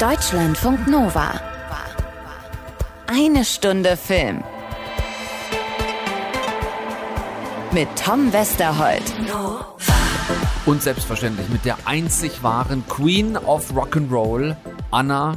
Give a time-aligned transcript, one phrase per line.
[0.00, 1.38] Deutschlandfunk Nova.
[3.06, 4.42] Eine Stunde Film.
[7.70, 9.02] Mit Tom Westerholt.
[10.64, 14.56] Und selbstverständlich mit der einzig wahren Queen of Rock'n'Roll,
[14.90, 15.36] Anna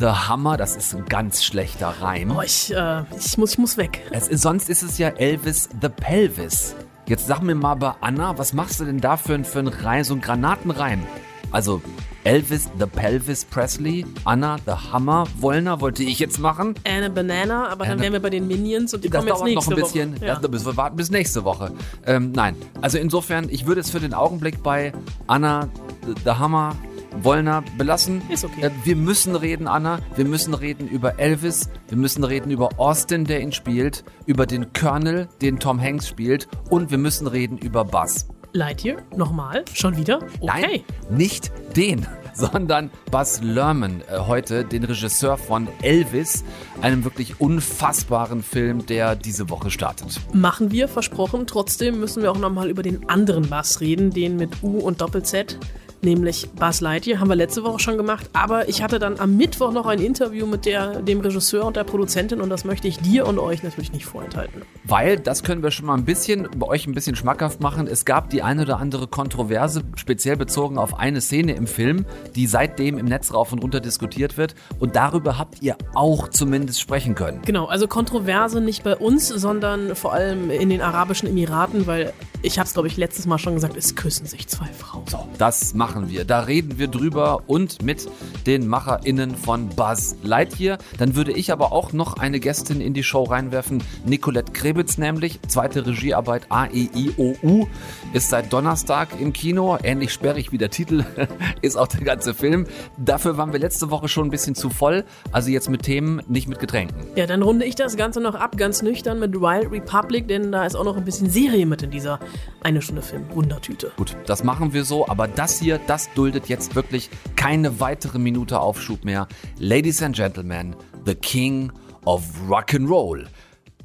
[0.00, 0.56] The Hammer.
[0.56, 2.36] Das ist ein ganz schlechter Reim.
[2.36, 4.02] Oh, ich, äh, ich, muss, ich muss weg.
[4.10, 6.74] Es ist, sonst ist es ja Elvis the Pelvis.
[7.06, 10.02] Jetzt sag mir mal bei Anna, was machst du denn da für, für einen Reim,
[10.02, 11.06] so einen Granatenreim?
[11.52, 11.80] Also
[12.24, 16.74] Elvis the Pelvis Presley, Anna the Hammer Wollner wollte ich jetzt machen.
[16.86, 19.40] Anna Banana, aber dann Anna- wären wir bei den Minions und die Das kommen jetzt
[19.40, 20.16] dauert noch nächste ein bisschen.
[20.16, 20.26] Woche.
[20.26, 20.34] Ja.
[20.36, 21.72] Das, bis, wir warten bis nächste Woche.
[22.06, 24.92] Ähm, nein, also insofern, ich würde es für den Augenblick bei
[25.26, 25.68] Anna
[26.06, 26.74] the, the Hammer
[27.22, 28.22] Wollner belassen.
[28.28, 28.66] Ist okay.
[28.66, 29.98] Äh, Wir müssen reden, Anna.
[30.14, 31.68] Wir müssen reden über Elvis.
[31.88, 34.04] Wir müssen reden über Austin, der ihn spielt.
[34.26, 36.46] Über den Colonel, den Tom Hanks spielt.
[36.68, 38.28] Und wir müssen reden über Buzz.
[38.52, 40.18] Lightyear, nochmal, schon wieder?
[40.40, 40.40] Okay.
[40.42, 46.44] Nein, nicht den, sondern Buzz Lerman äh, heute, den Regisseur von Elvis,
[46.82, 50.20] einem wirklich unfassbaren Film, der diese Woche startet.
[50.32, 51.46] Machen wir, versprochen.
[51.46, 55.58] Trotzdem müssen wir auch nochmal über den anderen Bass reden, den mit U und Doppel-Z.
[56.02, 58.30] Nämlich Buzz Lightyear, haben wir letzte Woche schon gemacht.
[58.32, 61.84] Aber ich hatte dann am Mittwoch noch ein Interview mit der, dem Regisseur und der
[61.84, 64.62] Produzentin und das möchte ich dir und euch natürlich nicht vorenthalten.
[64.84, 68.06] Weil, das können wir schon mal ein bisschen, bei euch ein bisschen schmackhaft machen, es
[68.06, 72.96] gab die eine oder andere Kontroverse, speziell bezogen auf eine Szene im Film, die seitdem
[72.96, 74.54] im Netz rauf und runter diskutiert wird.
[74.78, 77.42] Und darüber habt ihr auch zumindest sprechen können.
[77.44, 82.58] Genau, also Kontroverse nicht bei uns, sondern vor allem in den Arabischen Emiraten, weil ich
[82.58, 85.04] habe es, glaube ich, letztes Mal schon gesagt, es küssen sich zwei Frauen.
[85.06, 86.24] So, das machen wir.
[86.24, 88.08] Da reden wir drüber und mit
[88.46, 90.78] den MacherInnen von Buzz Lightyear.
[90.98, 93.82] Dann würde ich aber auch noch eine Gästin in die Show reinwerfen.
[94.06, 95.38] Nicolette Krebitz nämlich.
[95.48, 97.66] Zweite Regiearbeit A-E-I-O-U.
[98.12, 99.76] Ist seit Donnerstag im Kino.
[99.82, 101.04] Ähnlich sperrig wie der Titel
[101.62, 102.66] ist auch der ganze Film.
[102.96, 105.04] Dafür waren wir letzte Woche schon ein bisschen zu voll.
[105.32, 107.06] Also jetzt mit Themen, nicht mit Getränken.
[107.16, 110.64] Ja, dann runde ich das Ganze noch ab, ganz nüchtern mit Wild Republic, denn da
[110.64, 112.18] ist auch noch ein bisschen Serie mit in dieser
[112.62, 113.92] eine Stunde Film Wundertüte.
[113.96, 118.60] Gut, das machen wir so, aber das hier, das duldet jetzt wirklich keine weitere Minute
[118.60, 119.28] Aufschub mehr.
[119.58, 120.76] Ladies and Gentlemen,
[121.06, 121.72] the King
[122.04, 123.26] of Rock'n'Roll.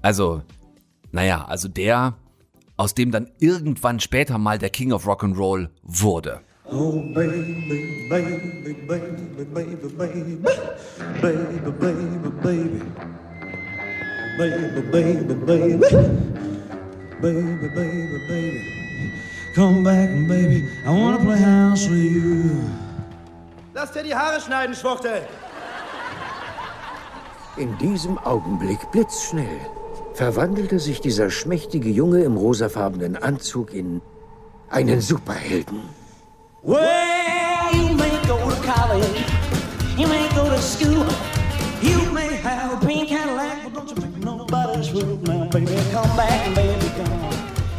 [0.02, 0.42] Also,
[1.12, 2.16] naja, also der,
[2.78, 6.42] aus dem dann irgendwann später mal der King of Rock'n'Roll wurde.
[6.72, 10.66] Oh baby, baby, baby, baby, baby, baby, baby, baby,
[14.38, 15.86] baby, baby, baby,
[17.26, 19.12] baby, baby, baby,
[19.56, 20.64] come back, baby.
[20.86, 22.70] I wanna play house with you.
[23.74, 25.24] Lass dir die Haare schneiden, Schwuchtel!
[27.58, 29.60] In diesem Augenblick, blitzschnell,
[30.14, 34.02] verwandelte sich dieser schmächtige Junge im rosafarbenen Anzug in
[34.70, 35.82] einen Superhelden.
[36.62, 36.80] Well,
[37.74, 39.24] you may go to college,
[39.98, 41.06] you may go to school,
[41.82, 45.76] you may have a pink Cadillac, but don't you make nobody's fool now, baby.
[45.92, 46.75] Come back, baby.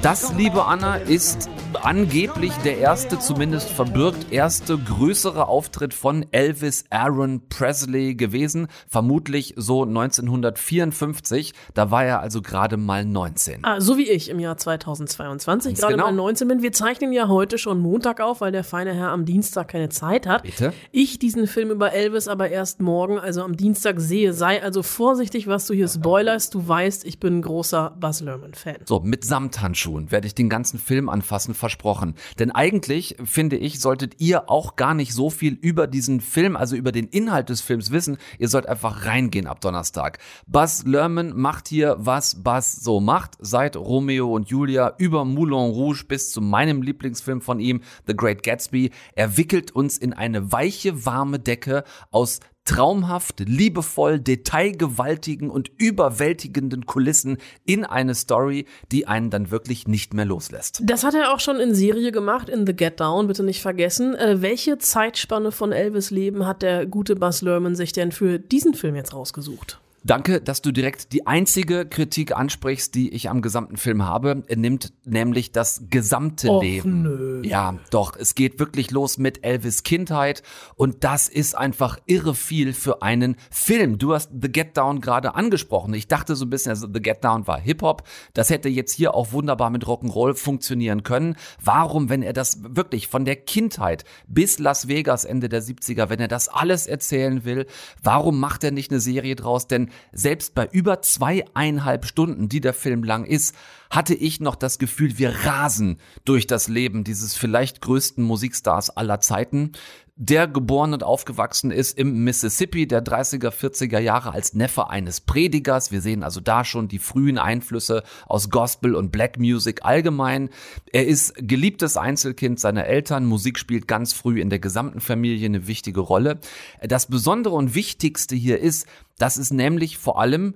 [0.03, 1.49] Das, liebe Anna, ist
[1.83, 8.69] angeblich der erste, zumindest verbirgt erste größere Auftritt von Elvis Aaron Presley gewesen.
[8.89, 11.55] Vermutlich so 1954.
[11.75, 13.65] Da war er also gerade mal 19.
[13.65, 16.07] Ah, so wie ich im Jahr 2022, Ganz gerade genau.
[16.07, 16.63] mal 19 bin.
[16.63, 20.27] Wir zeichnen ja heute schon Montag auf, weil der feine Herr am Dienstag keine Zeit
[20.27, 20.45] hat.
[20.45, 20.73] Bitte?
[20.93, 24.33] Ich diesen Film über Elvis aber erst morgen, also am Dienstag sehe.
[24.33, 26.55] Sei also vorsichtig, was du hier spoilerst.
[26.55, 28.77] Du weißt, ich bin ein großer Buzz Lerman-Fan.
[28.85, 32.15] So, mit Samthandschuhen werde ich den ganzen Film anfassen, versprochen.
[32.39, 36.77] Denn eigentlich, finde ich, solltet ihr auch gar nicht so viel über diesen Film, also
[36.77, 38.19] über den Inhalt des Films wissen.
[38.39, 40.19] Ihr sollt einfach reingehen ab Donnerstag.
[40.47, 43.33] Buzz Lerman macht hier, was Buzz so macht.
[43.39, 48.43] Seit Romeo und Julia über Moulin Rouge bis zu meinem Lieblingsfilm von ihm, The Great
[48.43, 48.91] Gatsby.
[49.15, 57.39] Er wickelt uns in eine weiche, warme Decke aus traumhaft, liebevoll, detailgewaltigen und überwältigenden Kulissen
[57.65, 60.83] in eine Story, die einen dann wirklich nicht mehr loslässt.
[60.85, 64.15] Das hat er auch schon in Serie gemacht, in The Get Down, bitte nicht vergessen.
[64.15, 68.75] Äh, welche Zeitspanne von Elvis Leben hat der gute Buzz Lerman sich denn für diesen
[68.75, 69.81] Film jetzt rausgesucht?
[70.07, 74.45] Danke, dass du direkt die einzige Kritik ansprichst, die ich am gesamten Film habe.
[74.47, 77.03] Er nimmt nämlich das gesamte Och, Leben.
[77.03, 77.43] nö.
[77.45, 80.45] Ja, doch, es geht wirklich los mit Elvis Kindheit
[80.77, 83.99] und das ist einfach irre viel für einen Film.
[83.99, 85.93] Du hast The Get Down gerade angesprochen.
[85.93, 88.05] Ich dachte so ein bisschen, also The Get Down war Hip-Hop.
[88.33, 91.35] Das hätte jetzt hier auch wunderbar mit Rock'n'Roll funktionieren können.
[91.61, 96.21] Warum, wenn er das wirklich von der Kindheit bis Las Vegas Ende der 70er, wenn
[96.21, 97.67] er das alles erzählen will,
[98.05, 99.67] warum macht er nicht eine Serie draus?
[99.67, 103.55] Denn selbst bei über zweieinhalb Stunden, die der Film lang ist,
[103.91, 109.21] hatte ich noch das Gefühl, wir rasen durch das Leben dieses vielleicht größten Musikstars aller
[109.21, 109.73] Zeiten.
[110.19, 115.93] der geboren und aufgewachsen ist im Mississippi der 30er, 40er Jahre als Neffe eines Predigers.
[115.93, 120.49] Wir sehen also da schon die frühen Einflüsse aus Gospel und Black Music allgemein.
[120.91, 123.27] Er ist geliebtes Einzelkind seiner Eltern.
[123.27, 126.41] Musik spielt ganz früh in der gesamten Familie eine wichtige Rolle.
[126.81, 128.87] Das Besondere und Wichtigste hier ist,
[129.19, 130.55] dass es nämlich vor allem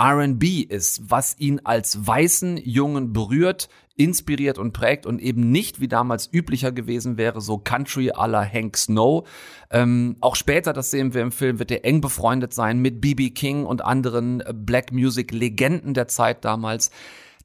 [0.00, 5.88] RB ist, was ihn als weißen Jungen berührt, inspiriert und prägt und eben nicht, wie
[5.88, 9.26] damals üblicher gewesen wäre, so Country à la Hank Snow.
[9.70, 13.30] Ähm, auch später, das sehen wir im Film, wird er eng befreundet sein mit B.B.
[13.30, 16.90] King und anderen äh, Black Music Legenden der Zeit damals.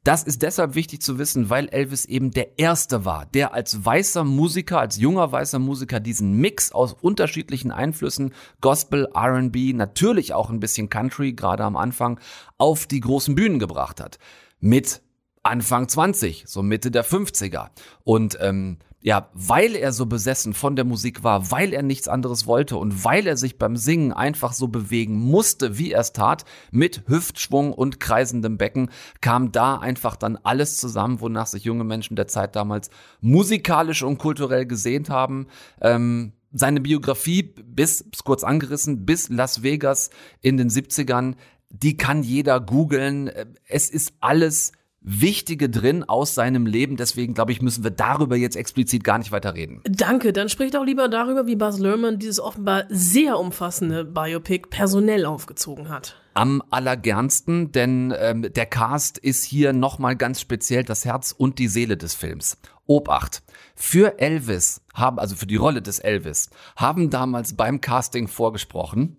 [0.03, 4.23] Das ist deshalb wichtig zu wissen, weil Elvis eben der Erste war, der als weißer
[4.23, 10.61] Musiker, als junger weißer Musiker diesen Mix aus unterschiedlichen Einflüssen, Gospel, RB, natürlich auch ein
[10.61, 12.19] bisschen Country, gerade am Anfang,
[12.57, 14.19] auf die großen Bühnen gebracht hat.
[14.59, 15.01] Mit
[15.43, 17.69] Anfang 20, so Mitte der 50er.
[18.03, 22.47] Und ähm, ja, weil er so besessen von der Musik war, weil er nichts anderes
[22.47, 26.43] wollte und weil er sich beim Singen einfach so bewegen musste, wie er es tat,
[26.71, 28.89] mit Hüftschwung und kreisendem Becken,
[29.21, 32.89] kam da einfach dann alles zusammen, wonach sich junge Menschen der Zeit damals
[33.21, 35.47] musikalisch und kulturell gesehnt haben.
[35.79, 40.09] Ähm, seine Biografie bis, kurz angerissen, bis Las Vegas
[40.41, 41.35] in den 70ern,
[41.69, 43.29] die kann jeder googeln.
[43.65, 44.73] Es ist alles
[45.11, 46.95] Wichtige drin aus seinem Leben.
[46.95, 49.81] Deswegen glaube ich, müssen wir darüber jetzt explizit gar nicht weiter reden.
[49.83, 55.25] Danke, dann spricht auch lieber darüber, wie Buzz Lerman dieses offenbar sehr umfassende Biopic personell
[55.25, 56.15] aufgezogen hat.
[56.35, 61.67] Am allergernsten, denn ähm, der Cast ist hier nochmal ganz speziell das Herz und die
[61.67, 62.59] Seele des Films.
[62.85, 63.41] Obacht.
[63.73, 69.17] Für Elvis haben, also für die Rolle des Elvis, haben damals beim Casting vorgesprochen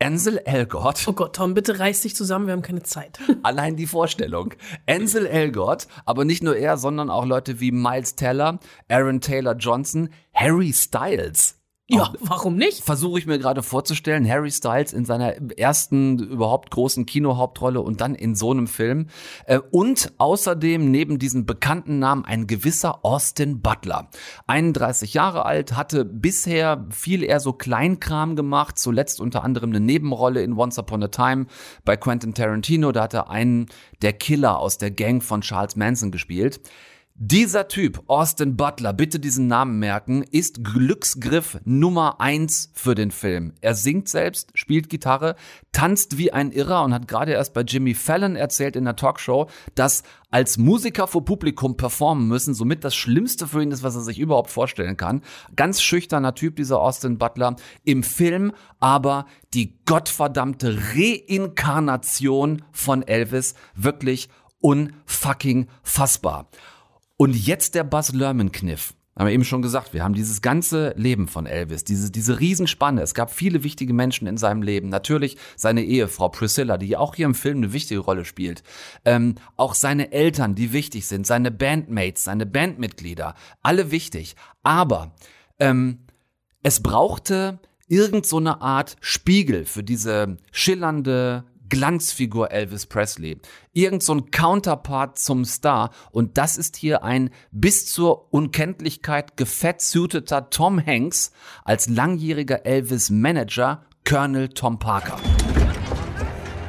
[0.00, 1.06] Ansel Elgort.
[1.06, 3.18] Oh Gott, Tom, bitte reiß dich zusammen, wir haben keine Zeit.
[3.42, 4.54] Allein die Vorstellung.
[4.86, 8.58] Ansel Elgort, aber nicht nur er, sondern auch Leute wie Miles Teller,
[8.88, 11.63] Aaron Taylor Johnson, Harry Styles.
[11.86, 12.82] Ja, warum nicht?
[12.82, 18.14] Versuche ich mir gerade vorzustellen, Harry Styles in seiner ersten überhaupt großen Kinohauptrolle und dann
[18.14, 19.08] in so einem Film.
[19.44, 24.08] Äh, und außerdem neben diesem bekannten Namen ein gewisser Austin Butler.
[24.46, 30.42] 31 Jahre alt, hatte bisher viel eher so Kleinkram gemacht, zuletzt unter anderem eine Nebenrolle
[30.42, 31.48] in Once Upon a Time
[31.84, 32.92] bei Quentin Tarantino.
[32.92, 33.66] Da hat er einen
[34.00, 36.60] der Killer aus der Gang von Charles Manson gespielt.
[37.16, 43.52] Dieser Typ, Austin Butler, bitte diesen Namen merken, ist Glücksgriff Nummer eins für den Film.
[43.60, 45.36] Er singt selbst, spielt Gitarre,
[45.70, 49.48] tanzt wie ein Irrer und hat gerade erst bei Jimmy Fallon erzählt in der Talkshow,
[49.76, 50.02] dass
[50.32, 54.18] als Musiker vor Publikum performen müssen somit das Schlimmste für ihn ist, was er sich
[54.18, 55.22] überhaupt vorstellen kann.
[55.54, 57.54] Ganz schüchterner Typ, dieser Austin Butler.
[57.84, 58.50] Im Film
[58.80, 63.54] aber die gottverdammte Reinkarnation von Elvis.
[63.76, 64.28] Wirklich
[64.58, 66.48] unfucking fassbar.
[67.16, 68.94] Und jetzt der Buzz Lerman-Kniff.
[69.16, 73.00] Haben wir eben schon gesagt, wir haben dieses ganze Leben von Elvis, diese, diese Riesenspanne.
[73.00, 74.88] Es gab viele wichtige Menschen in seinem Leben.
[74.88, 78.64] Natürlich seine Ehefrau Priscilla, die auch hier im Film eine wichtige Rolle spielt.
[79.04, 81.28] Ähm, auch seine Eltern, die wichtig sind.
[81.28, 83.36] Seine Bandmates, seine Bandmitglieder.
[83.62, 84.34] Alle wichtig.
[84.64, 85.14] Aber
[85.60, 86.00] ähm,
[86.64, 91.44] es brauchte irgend so eine Art Spiegel für diese schillernde,
[91.74, 93.36] Glanzfigur Elvis Presley.
[93.72, 95.90] Irgend so ein Counterpart zum Star.
[96.12, 101.32] Und das ist hier ein bis zur Unkenntlichkeit gefettsuiteter Tom Hanks
[101.64, 105.16] als langjähriger Elvis Manager Colonel Tom Parker.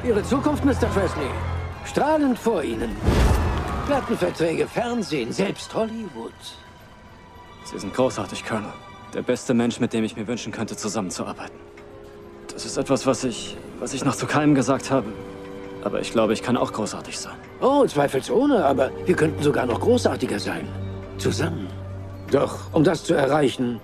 [0.04, 0.88] Ihre Zukunft, Mr.
[0.88, 1.30] Presley,
[1.84, 2.90] strahlend vor Ihnen.
[3.86, 6.32] Plattenverträge, Fernsehen, selbst Hollywood.
[7.62, 8.72] Sie sind großartig, Colonel.
[9.14, 11.60] Der beste Mensch, mit dem ich mir wünschen könnte, zusammenzuarbeiten.
[12.52, 15.12] Das ist etwas, was ich, was ich noch zu keinem gesagt habe.
[15.82, 17.36] Aber ich glaube, ich kann auch großartig sein.
[17.60, 20.68] Oh, zweifelsohne, aber wir könnten sogar noch großartiger sein.
[21.18, 21.68] Zusammen.
[22.30, 23.80] Doch, um das zu erreichen,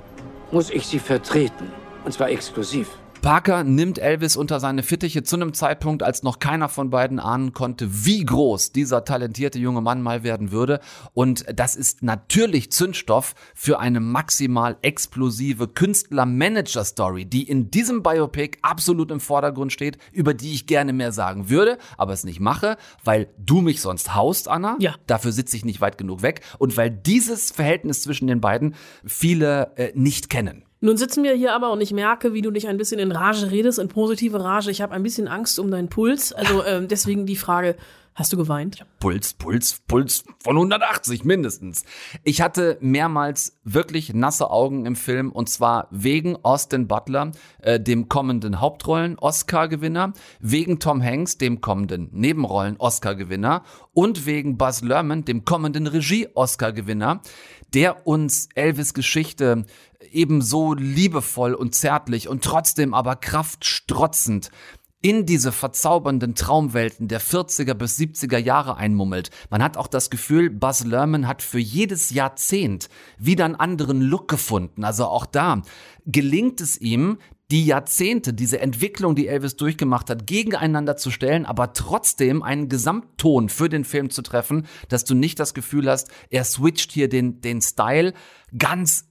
[0.50, 1.70] muss ich Sie vertreten.
[2.04, 2.88] Und zwar exklusiv.
[3.22, 7.52] Parker nimmt Elvis unter seine Fittiche zu einem Zeitpunkt, als noch keiner von beiden ahnen
[7.52, 10.80] konnte, wie groß dieser talentierte junge Mann mal werden würde.
[11.14, 19.12] Und das ist natürlich Zündstoff für eine maximal explosive Künstler-Manager-Story, die in diesem Biopic absolut
[19.12, 23.28] im Vordergrund steht, über die ich gerne mehr sagen würde, aber es nicht mache, weil
[23.38, 24.74] du mich sonst haust, Anna.
[24.80, 24.96] Ja.
[25.06, 26.40] Dafür sitze ich nicht weit genug weg.
[26.58, 28.74] Und weil dieses Verhältnis zwischen den beiden
[29.04, 30.64] viele äh, nicht kennen.
[30.84, 33.52] Nun sitzen wir hier aber und ich merke, wie du dich ein bisschen in Rage
[33.52, 34.68] redest, in positive Rage.
[34.68, 36.32] Ich habe ein bisschen Angst um deinen Puls.
[36.32, 37.76] Also ähm, deswegen die Frage,
[38.14, 38.84] Hast du geweint?
[39.00, 41.84] Puls, Puls, Puls von 180 mindestens.
[42.24, 48.10] Ich hatte mehrmals wirklich nasse Augen im Film und zwar wegen Austin Butler, äh, dem
[48.10, 53.62] kommenden Hauptrollen-Oscar-Gewinner, wegen Tom Hanks, dem kommenden Nebenrollen-Oscar-Gewinner
[53.94, 57.22] und wegen Buzz Lerman, dem kommenden Regie-Oscar-Gewinner,
[57.72, 59.64] der uns Elvis Geschichte
[60.10, 64.50] ebenso liebevoll und zärtlich und trotzdem aber kraftstrotzend
[65.02, 69.30] in diese verzaubernden Traumwelten der 40er bis 70er Jahre einmummelt.
[69.50, 74.28] Man hat auch das Gefühl, Buzz Lerman hat für jedes Jahrzehnt wieder einen anderen Look
[74.28, 74.84] gefunden.
[74.84, 75.62] Also auch da
[76.06, 77.18] gelingt es ihm,
[77.50, 83.50] die Jahrzehnte, diese Entwicklung, die Elvis durchgemacht hat, gegeneinander zu stellen, aber trotzdem einen Gesamtton
[83.50, 87.42] für den Film zu treffen, dass du nicht das Gefühl hast, er switcht hier den,
[87.42, 88.14] den Style
[88.56, 89.10] ganz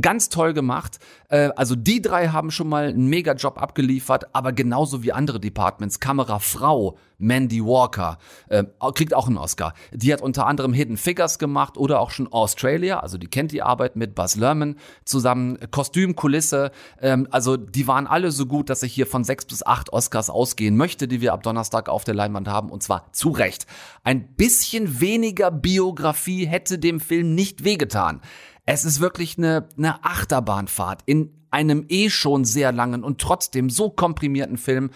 [0.00, 0.98] Ganz toll gemacht.
[1.28, 6.00] Äh, also die drei haben schon mal einen Mega-Job abgeliefert, aber genauso wie andere Departments.
[6.00, 9.72] Kamerafrau Mandy Walker äh, kriegt auch einen Oscar.
[9.92, 13.00] Die hat unter anderem Hidden Figures gemacht oder auch schon Australia.
[13.00, 15.58] Also die kennt die Arbeit mit Buzz Lerman zusammen.
[15.70, 16.72] Kostüm, Kulisse.
[17.00, 20.28] Ähm, also die waren alle so gut, dass ich hier von sechs bis acht Oscars
[20.28, 22.70] ausgehen möchte, die wir ab Donnerstag auf der Leinwand haben.
[22.70, 23.66] Und zwar zu Recht.
[24.02, 28.20] Ein bisschen weniger Biografie hätte dem Film nicht wehgetan.
[28.66, 33.90] Es ist wirklich eine, eine Achterbahnfahrt in einem eh schon sehr langen und trotzdem so
[33.90, 34.90] komprimierten Film.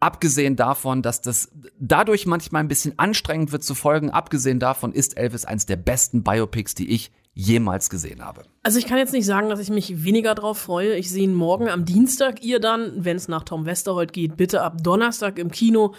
[0.00, 5.16] Abgesehen davon, dass das dadurch manchmal ein bisschen anstrengend wird zu folgen, abgesehen davon ist
[5.16, 8.42] Elvis eins der besten Biopics, die ich jemals gesehen habe.
[8.62, 10.96] Also ich kann jetzt nicht sagen, dass ich mich weniger drauf freue.
[10.96, 12.42] Ich sehe ihn morgen am Dienstag.
[12.42, 15.94] Ihr dann, wenn es nach Tom Westerholt geht, bitte ab Donnerstag im Kino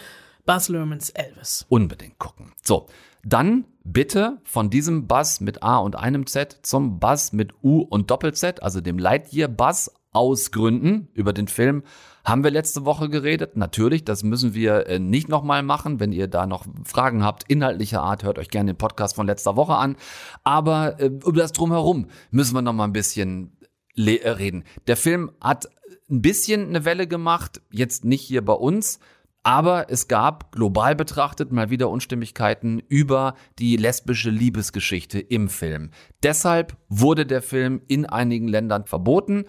[0.46, 1.66] Buzz Lermans Elvis.
[1.70, 2.54] Unbedingt gucken.
[2.64, 2.88] So,
[3.24, 8.12] dann bitte von diesem Buzz mit A und einem Z zum Buzz mit U und
[8.12, 11.10] Doppel-Z, also dem Lightyear Buzz aus Gründen.
[11.14, 11.84] Über den Film
[12.26, 13.56] haben wir letzte Woche geredet.
[13.56, 16.00] Natürlich, das müssen wir äh, nicht nochmal machen.
[16.00, 19.56] Wenn ihr da noch Fragen habt, inhaltlicher Art, hört euch gerne den Podcast von letzter
[19.56, 19.96] Woche an.
[20.44, 23.58] Aber äh, über das Drumherum müssen wir nochmal ein bisschen
[23.96, 24.64] äh, reden.
[24.88, 25.70] Der Film hat
[26.10, 29.00] ein bisschen eine Welle gemacht, jetzt nicht hier bei uns,
[29.48, 35.92] aber es gab global betrachtet mal wieder Unstimmigkeiten über die lesbische Liebesgeschichte im Film.
[36.22, 39.46] Deshalb wurde der Film in einigen Ländern verboten.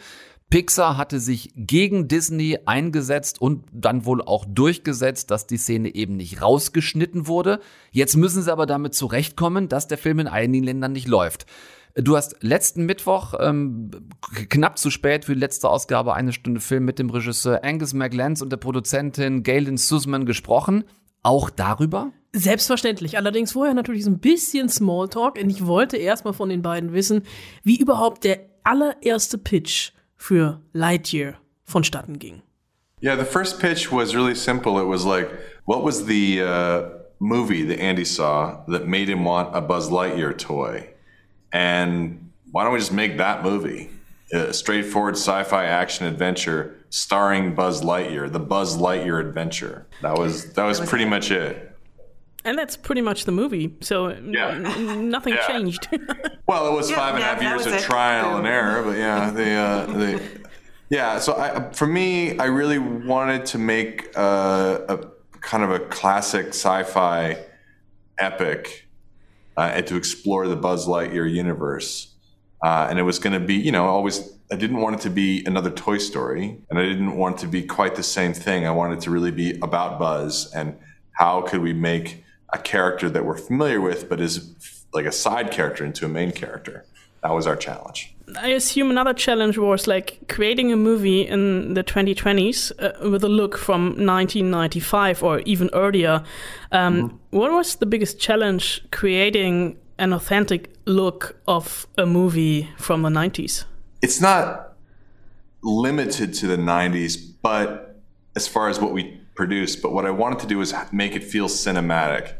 [0.50, 6.16] Pixar hatte sich gegen Disney eingesetzt und dann wohl auch durchgesetzt, dass die Szene eben
[6.16, 7.58] nicht rausgeschnitten wurde.
[7.90, 11.44] Jetzt müssen sie aber damit zurechtkommen, dass der Film in einigen Ländern nicht läuft.
[12.00, 13.90] Du hast letzten Mittwoch, ähm,
[14.48, 18.42] knapp zu spät für die letzte Ausgabe, eine Stunde Film mit dem Regisseur Angus McLance
[18.42, 20.84] und der Produzentin Galen Sussman gesprochen.
[21.24, 22.12] Auch darüber?
[22.32, 23.16] Selbstverständlich.
[23.16, 25.42] Allerdings vorher natürlich so ein bisschen Smalltalk.
[25.42, 27.22] Und ich wollte erstmal von den beiden wissen,
[27.64, 32.42] wie überhaupt der allererste Pitch für Lightyear vonstatten ging.
[33.02, 34.80] Yeah, the first pitch was really simple.
[34.80, 35.28] It was like,
[35.66, 40.36] what was the uh, movie that Andy saw that made him want a Buzz Lightyear
[40.36, 40.94] toy?
[41.52, 43.90] And why don't we just make that movie?
[44.32, 49.86] A straightforward sci-fi action adventure starring Buzz Lightyear, the Buzz Lightyear adventure.
[50.02, 51.64] That was that was pretty much it.
[52.44, 53.74] And that's pretty much the movie.
[53.80, 54.48] So Yeah.
[54.50, 55.46] n- nothing Yeah.
[55.46, 55.88] changed.
[56.46, 57.82] Well, it was Yeah, five and a yeah, half years of it.
[57.82, 60.22] trial and error, but yeah, the uh, the
[60.88, 61.18] yeah.
[61.18, 64.98] So I, for me, I really wanted to make uh, a
[65.42, 67.36] kind of a classic sci-fi
[68.18, 68.87] epic
[69.58, 72.14] uh, and to explore the Buzz Lightyear universe.
[72.62, 74.32] Uh, and it was going to be, you know, always.
[74.50, 77.48] I didn't want it to be another Toy Story, and I didn't want it to
[77.48, 78.66] be quite the same thing.
[78.66, 80.78] I wanted it to really be about Buzz and
[81.12, 84.54] how could we make a character that we're familiar with, but is
[84.94, 86.86] like a side character into a main character.
[87.22, 88.14] That was our challenge.
[88.36, 93.28] I assume another challenge was like creating a movie in the 2020s uh, with a
[93.28, 96.22] look from 1995 or even earlier.
[96.72, 103.08] Um, What was the biggest challenge creating an authentic look of a movie from the
[103.08, 103.64] 90s?
[104.02, 104.74] It's not
[105.62, 108.00] limited to the 90s, but
[108.36, 111.24] as far as what we produce, but what I wanted to do is make it
[111.24, 112.37] feel cinematic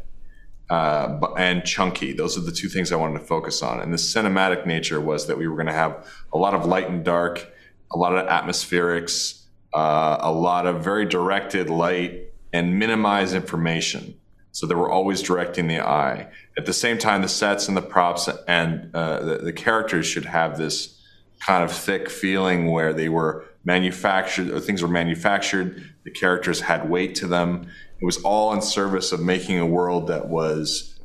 [0.69, 2.13] uh, and chunky.
[2.13, 3.79] Those are the two things I wanted to focus on.
[3.79, 6.89] And the cinematic nature was that we were going to have a lot of light
[6.89, 7.51] and dark,
[7.91, 14.15] a lot of atmospherics, uh, a lot of very directed light, and minimize information.
[14.51, 16.27] So they were always directing the eye.
[16.57, 20.25] At the same time, the sets and the props and uh, the, the characters should
[20.25, 20.99] have this
[21.39, 25.93] kind of thick feeling where they were manufactured, or things were manufactured.
[26.03, 27.67] The characters had weight to them.
[28.01, 30.97] It was all in service of making a world that was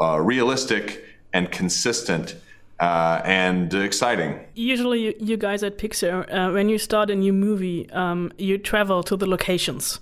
[0.00, 2.36] uh, realistic and consistent
[2.80, 4.40] uh, and exciting.
[4.54, 8.56] Usually, you, you guys at Pixar, uh, when you start a new movie, um, you
[8.56, 10.00] travel to the locations.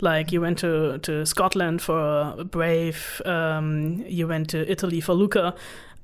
[0.00, 5.54] Like you went to, to Scotland for Brave, um, you went to Italy for Luca.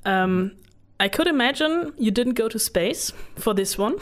[0.05, 0.53] Um,
[0.99, 3.97] I could imagine you didn't go to space for this one.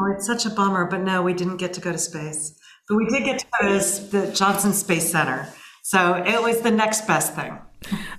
[0.00, 2.57] Oh, it's such a bummer, but no, we didn't get to go to space.
[2.88, 5.48] But we did get to go to the Johnson Space Center.
[5.82, 7.58] So it was the next best thing.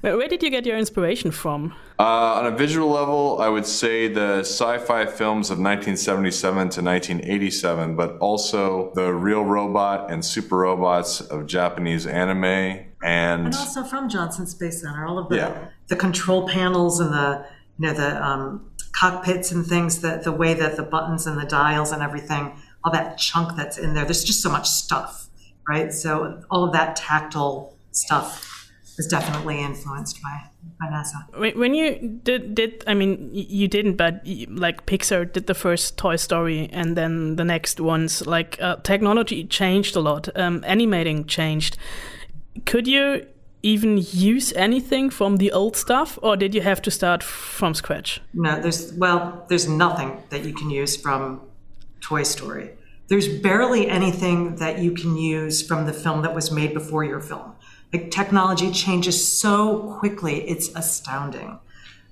[0.02, 1.74] Where, where did you get your inspiration from?
[2.00, 2.04] Uh,
[2.40, 8.18] on a visual level, I would say the sci-fi films of 1977 to 1987, but
[8.20, 14.48] also the real robot and super robots of Japanese anime and, And also from Johnson
[14.48, 15.68] Space Center, all of the, Yeah.
[15.88, 17.46] the control panels and the
[17.78, 21.46] you know the um, cockpits and things that the way that the buttons and the
[21.46, 24.06] dials and everything, all that chunk that's in there.
[24.06, 25.28] There's just so much stuff,
[25.68, 25.94] right?
[25.94, 31.40] So all of that tactile stuff was definitely influenced by by NASA.
[31.40, 35.98] When when you did, did I mean, you didn't, but like Pixar did the first
[35.98, 41.26] Toy Story and then the next ones, like uh, technology changed a lot, um, animating
[41.26, 41.78] changed.
[42.66, 43.26] Could you
[43.62, 48.22] even use anything from the old stuff, or did you have to start from scratch?
[48.34, 51.42] No, there's well, there's nothing that you can use from
[52.02, 52.72] Toy Story.
[53.08, 57.20] There's barely anything that you can use from the film that was made before your
[57.20, 57.56] film.
[57.92, 61.60] Like technology changes so quickly, it's astounding.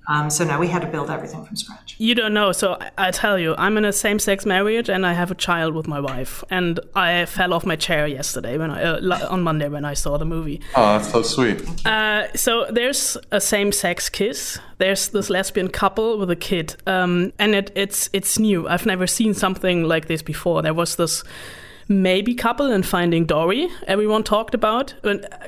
[0.08, 1.94] Um, so now we had to build everything from scratch.
[1.98, 5.12] You don't know, so I- I tell you, I'm in a same-sex marriage and I
[5.12, 8.82] have a child with my wife, and I fell off my chair yesterday when I
[8.82, 10.60] uh, on Monday when I saw the movie.
[10.76, 11.86] oh, that's so sweet.
[11.86, 14.58] Uh, so there's a same-sex kiss.
[14.78, 18.66] There's this lesbian couple with a kid, um, and it, it's it's new.
[18.68, 20.62] I've never seen something like this before.
[20.62, 21.22] There was this
[21.88, 23.68] maybe couple in Finding Dory.
[23.86, 24.94] Everyone talked about.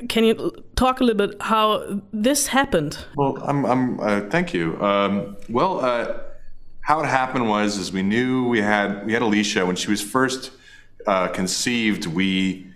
[0.09, 2.97] Can you talk a little bit how this happened?
[3.15, 4.81] Well, I'm, I'm uh, thank you.
[4.81, 6.17] Um, well, uh,
[6.81, 10.01] how it happened was, is we knew we had we had Alicia when she was
[10.01, 10.51] first
[11.07, 12.07] uh, conceived.
[12.07, 12.67] We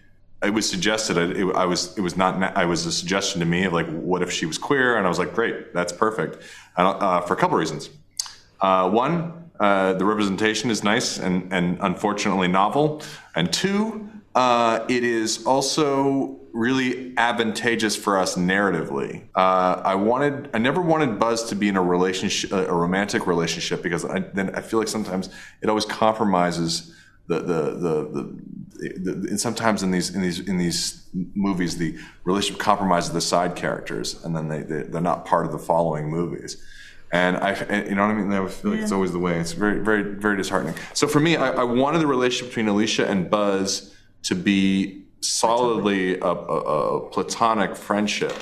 [0.43, 1.17] it was suggested.
[1.17, 2.41] It, it, I was it was not.
[2.55, 4.97] I was a suggestion to me of like, what if she was queer?
[4.97, 6.37] And I was like, great, that's perfect.
[6.77, 7.89] And, uh, for a couple reasons.
[8.61, 13.01] Uh, one, uh, the representation is nice and, and unfortunately novel.
[13.35, 19.23] And two, uh, it is also really advantageous for us narratively.
[19.35, 23.83] Uh, I wanted, I never wanted Buzz to be in a relationship, a romantic relationship,
[23.83, 25.29] because I, then I feel like sometimes
[25.61, 26.93] it always compromises
[27.27, 28.33] the the the,
[28.93, 33.55] the, the sometimes in these in these in these movies the relationship compromises the side
[33.55, 36.63] characters and then they, they they're not part of the following movies
[37.15, 37.51] and I
[37.89, 38.31] you know what I mean?
[38.31, 39.39] I feel like it's always the way.
[39.39, 40.75] It's very very very disheartening.
[40.93, 46.19] So for me I, I wanted the relationship between Alicia and Buzz to be solidly
[46.19, 46.59] a, a,
[46.97, 48.35] a platonic friendship.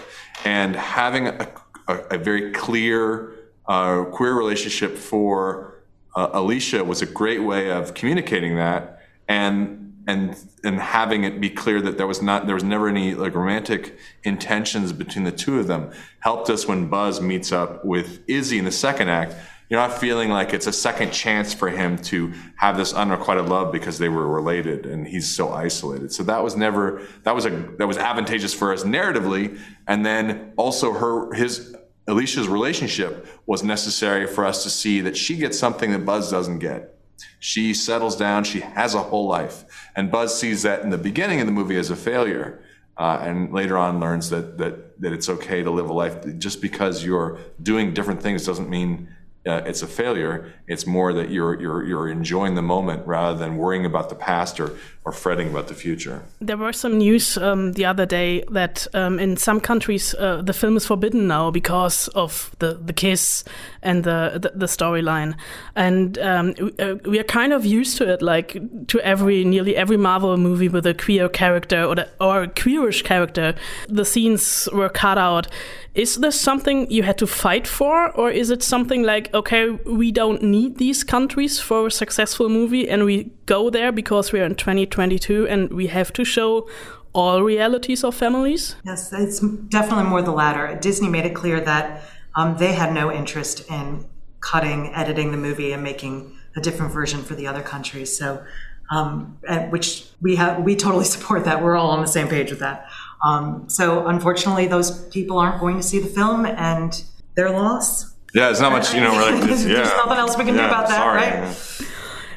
[0.46, 1.48] And having a,
[1.88, 3.34] a, a very clear
[3.66, 5.84] uh, queer relationship for
[6.16, 9.00] uh, Alicia was a great way of communicating that.
[9.28, 13.16] And and and having it be clear that there was not there was never any
[13.16, 18.20] like romantic intentions between the two of them helped us when Buzz meets up with
[18.28, 19.36] Izzy in the second act.
[19.70, 23.72] You're not feeling like it's a second chance for him to have this unrequited love
[23.72, 26.12] because they were related and he's so isolated.
[26.14, 30.54] So that was never that was a that was advantageous for us narratively, and then
[30.58, 31.76] also her his
[32.08, 36.60] Alicia's relationship was necessary for us to see that she gets something that Buzz doesn't
[36.60, 36.93] get.
[37.40, 39.66] She settles down, she has a whole life.
[39.96, 42.62] And Buzz sees that in the beginning of the movie as a failure.
[42.96, 46.38] Uh, and later on learns that, that, that it's okay to live a life.
[46.38, 49.10] Just because you're doing different things doesn't mean
[49.46, 50.54] uh, it's a failure.
[50.68, 54.60] It's more that you're, you're, you're enjoying the moment rather than worrying about the past
[54.60, 56.24] or, or fretting about the future.
[56.40, 60.54] There were some news um, the other day that um, in some countries uh, the
[60.54, 63.44] film is forbidden now because of the, the kiss
[63.82, 65.36] and the the, the storyline,
[65.76, 68.54] and um, we, uh, we are kind of used to it, like
[68.88, 73.04] to every nearly every Marvel movie with a queer character or the, or a queerish
[73.04, 73.56] character,
[73.90, 75.48] the scenes were cut out.
[75.96, 80.12] Is this something you had to fight for, or is it something like okay, we
[80.12, 84.46] don't need these countries for a successful movie, and we go there because we are
[84.46, 86.68] in 2022 and we have to show
[87.14, 88.76] all realities of families?
[88.86, 90.78] Yes, it's definitely more the latter.
[90.80, 92.04] Disney made it clear that
[92.36, 94.06] um, they had no interest in
[94.40, 98.18] cutting, editing the movie, and making a different version for the other countries.
[98.18, 98.44] So,
[98.92, 101.64] um, and- which we have, we totally support that.
[101.64, 102.88] We're all on the same page with that.
[103.24, 107.04] Um, so, unfortunately, those people aren't going to see the film, and
[107.36, 108.14] their loss.
[108.34, 109.40] Yeah, it's not much, you know, really.
[109.48, 111.34] There's nothing else we can do about that, sorry, right?
[111.34, 111.54] yeah.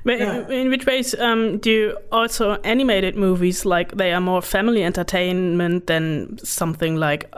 [0.07, 4.41] But in- in which ways um, do you also animated movies like they are more
[4.43, 7.35] family entertainment than something like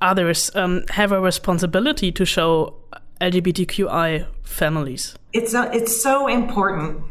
[0.00, 2.74] others um, have a responsibility to show
[3.20, 5.16] LGBTQI families?
[5.32, 7.02] it's uh, it's so important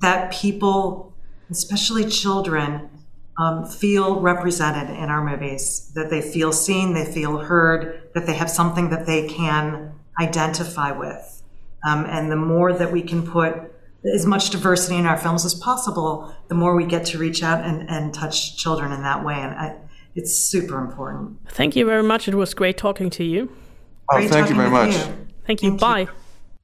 [0.00, 1.12] that people,
[1.50, 2.90] especially children,
[3.38, 8.34] um, feel represented in our movies, that they feel seen, they feel heard, that they
[8.34, 11.42] have something that they can identify with.
[11.88, 13.71] Um, and the more that we can put
[14.14, 17.64] as much diversity in our films as possible, the more we get to reach out
[17.64, 19.34] and, and touch children in that way.
[19.34, 19.74] And I,
[20.14, 21.38] it's super important.
[21.48, 22.28] Thank you very much.
[22.28, 23.48] It was great talking to you.
[24.10, 24.94] Oh, Great thank you very much.
[24.94, 25.00] you.
[25.46, 25.76] Thank you.
[25.76, 26.08] Bye.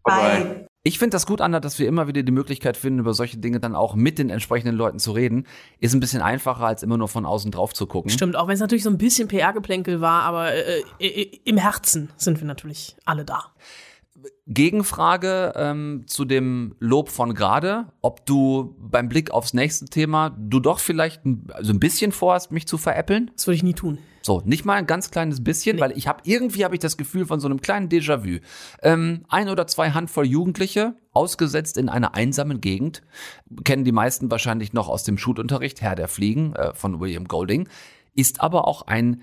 [0.04, 0.64] Bye.
[0.84, 3.60] Ich finde das gut, Anna, dass wir immer wieder die Möglichkeit finden, über solche Dinge
[3.60, 5.46] dann auch mit den entsprechenden Leuten zu reden.
[5.80, 8.10] Ist ein bisschen einfacher, als immer nur von außen drauf zu gucken.
[8.10, 12.10] Stimmt, auch wenn es natürlich so ein bisschen PR-Geplänkel war, aber äh, äh, im Herzen
[12.16, 13.52] sind wir natürlich alle da.
[14.46, 20.60] Gegenfrage ähm, zu dem Lob von gerade, ob du beim Blick aufs nächste Thema du
[20.60, 23.30] doch vielleicht ein, also ein bisschen vorhast, mich zu veräppeln?
[23.34, 23.98] Das würde ich nie tun.
[24.22, 27.26] So, nicht mal ein ganz kleines bisschen, weil ich habe irgendwie habe ich das Gefühl
[27.26, 28.40] von so einem kleinen Déjà-vu.
[28.82, 33.02] Ähm, ein oder zwei Handvoll Jugendliche, ausgesetzt in einer einsamen Gegend,
[33.64, 37.68] kennen die meisten wahrscheinlich noch aus dem Schulunterricht, Herr der Fliegen äh, von William Golding,
[38.14, 39.22] ist aber auch ein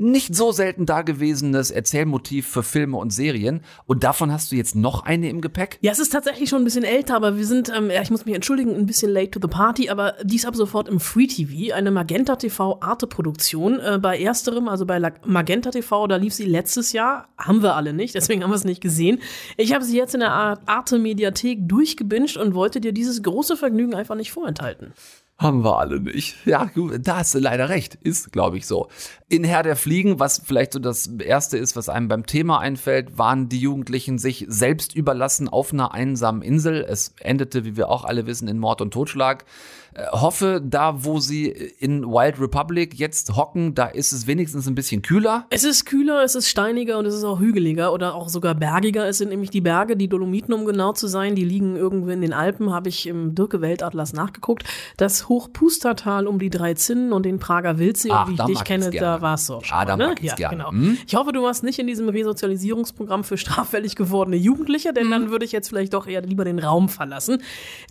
[0.00, 3.60] nicht so selten dagewesenes Erzählmotiv für Filme und Serien.
[3.86, 5.78] Und davon hast du jetzt noch eine im Gepäck?
[5.82, 8.24] Ja, es ist tatsächlich schon ein bisschen älter, aber wir sind, ähm, ja, ich muss
[8.24, 11.74] mich entschuldigen, ein bisschen late to the party, aber dies ab sofort im Free TV,
[11.74, 13.78] eine Magenta TV Arte-Produktion.
[13.78, 17.76] Äh, bei ersterem, also bei La Magenta TV, da lief sie letztes Jahr, haben wir
[17.76, 19.20] alle nicht, deswegen haben wir es nicht gesehen.
[19.58, 23.94] Ich habe sie jetzt in der Ar- Arte-Mediathek durchgebinged und wollte dir dieses große Vergnügen
[23.94, 24.92] einfach nicht vorenthalten.
[25.38, 26.36] Haben wir alle nicht.
[26.46, 27.94] Ja, da hast du leider recht.
[28.02, 28.88] Ist, glaube ich, so.
[29.30, 33.16] In Herr der Fliegen, was vielleicht so das Erste ist, was einem beim Thema einfällt,
[33.16, 36.84] waren die Jugendlichen sich selbst überlassen auf einer einsamen Insel.
[36.86, 39.44] Es endete, wie wir auch alle wissen, in Mord und Totschlag.
[39.92, 44.76] Äh, hoffe, da wo sie in Wild Republic jetzt hocken, da ist es wenigstens ein
[44.76, 45.46] bisschen kühler.
[45.50, 49.08] Es ist kühler, es ist steiniger und es ist auch hügeliger oder auch sogar bergiger.
[49.08, 52.20] Es sind nämlich die Berge, die Dolomiten, um genau zu sein, die liegen irgendwo in
[52.20, 54.62] den Alpen, habe ich im Dirke Weltatlas nachgeguckt.
[54.96, 58.62] Das Hochpustertal um die drei Zinnen und den Prager Wildsee, Ach, wie ich da dich
[58.62, 59.19] kenne, gerne.
[59.20, 59.76] Da warst du auch schon.
[59.76, 60.14] Mal, ne?
[60.20, 60.56] ja, gerne.
[60.56, 60.70] Genau.
[60.70, 60.98] Hm?
[61.06, 65.44] Ich hoffe, du warst nicht in diesem Resozialisierungsprogramm für straffällig gewordene Jugendliche, denn dann würde
[65.44, 67.42] ich jetzt vielleicht doch eher lieber den Raum verlassen.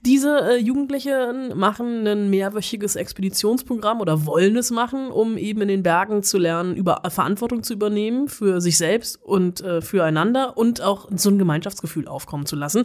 [0.06, 5.84] Diese äh, Jugendlichen machen ein mehrwöchiges Expeditionsprogramm oder wollen es machen, um eben in den
[5.84, 10.82] Bergen zu lernen, über äh, Verantwortung zu übernehmen für sich selbst und äh, füreinander und
[10.82, 12.84] auch so ein Gemeinschaftsgefühl aufkommen zu lassen.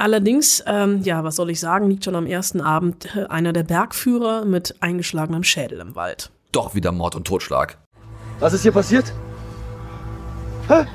[0.00, 3.64] Allerdings, ähm, ja, was soll ich sagen, liegt schon am ersten Abend äh, einer der
[3.64, 6.30] Bergführer mit eingeschlagenem Schädel im Wald.
[6.52, 7.78] Doch wieder Mord und Totschlag.
[8.40, 9.12] Was ist hier passiert?
[10.68, 10.86] Hä?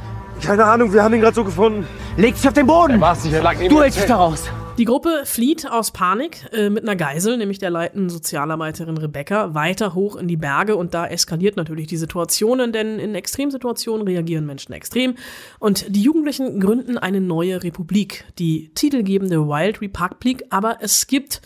[0.42, 1.88] Keine Ahnung, wir haben ihn gerade so gefunden.
[2.18, 3.00] Leg dich auf den Boden!
[3.00, 4.10] Neben Du hältst dich Zelt.
[4.10, 4.44] da raus!
[4.78, 9.94] Die Gruppe flieht aus Panik äh, mit einer Geisel, nämlich der leitenden Sozialarbeiterin Rebecca, weiter
[9.94, 14.74] hoch in die Berge und da eskaliert natürlich die Situationen, denn in Extremsituationen reagieren Menschen
[14.74, 15.16] extrem
[15.60, 21.42] und die Jugendlichen gründen eine neue Republik, die titelgebende Wild Republic, aber es gibt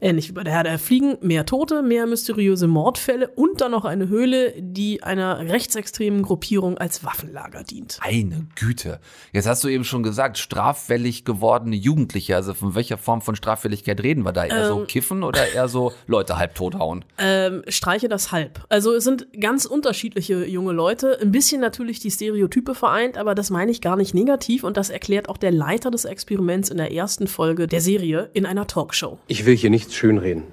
[0.00, 3.84] Ähnlich wie bei der Herr der Fliegen, mehr Tote, mehr mysteriöse Mordfälle und dann noch
[3.84, 7.98] eine Höhle, die einer rechtsextremen Gruppierung als Waffenlager dient.
[8.00, 9.00] Eine Güte.
[9.32, 12.36] Jetzt hast du eben schon gesagt, straffällig gewordene Jugendliche.
[12.36, 14.44] Also von welcher Form von Straffälligkeit reden wir da?
[14.46, 14.86] Eher so Ähm.
[14.86, 17.04] kiffen oder eher so Leute halb tot hauen?
[17.18, 18.64] Ähm, streiche das halb.
[18.68, 23.50] Also es sind ganz unterschiedliche junge Leute, ein bisschen natürlich die Stereotype vereint, aber das
[23.50, 26.92] meine ich gar nicht negativ und das erklärt auch der Leiter des Experiments in der
[26.92, 29.18] ersten Folge der Serie in einer Talkshow.
[29.26, 30.44] Ich will hier nichts schönreden.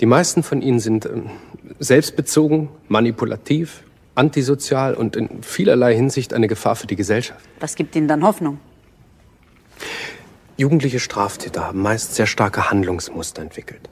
[0.00, 1.30] Die meisten von ihnen sind ähm,
[1.78, 3.84] selbstbezogen, manipulativ,
[4.16, 7.44] antisozial und in vielerlei Hinsicht eine Gefahr für die Gesellschaft.
[7.60, 8.58] Was gibt Ihnen dann Hoffnung?
[10.56, 13.88] Jugendliche Straftäter haben meist sehr starke Handlungsmuster entwickelt.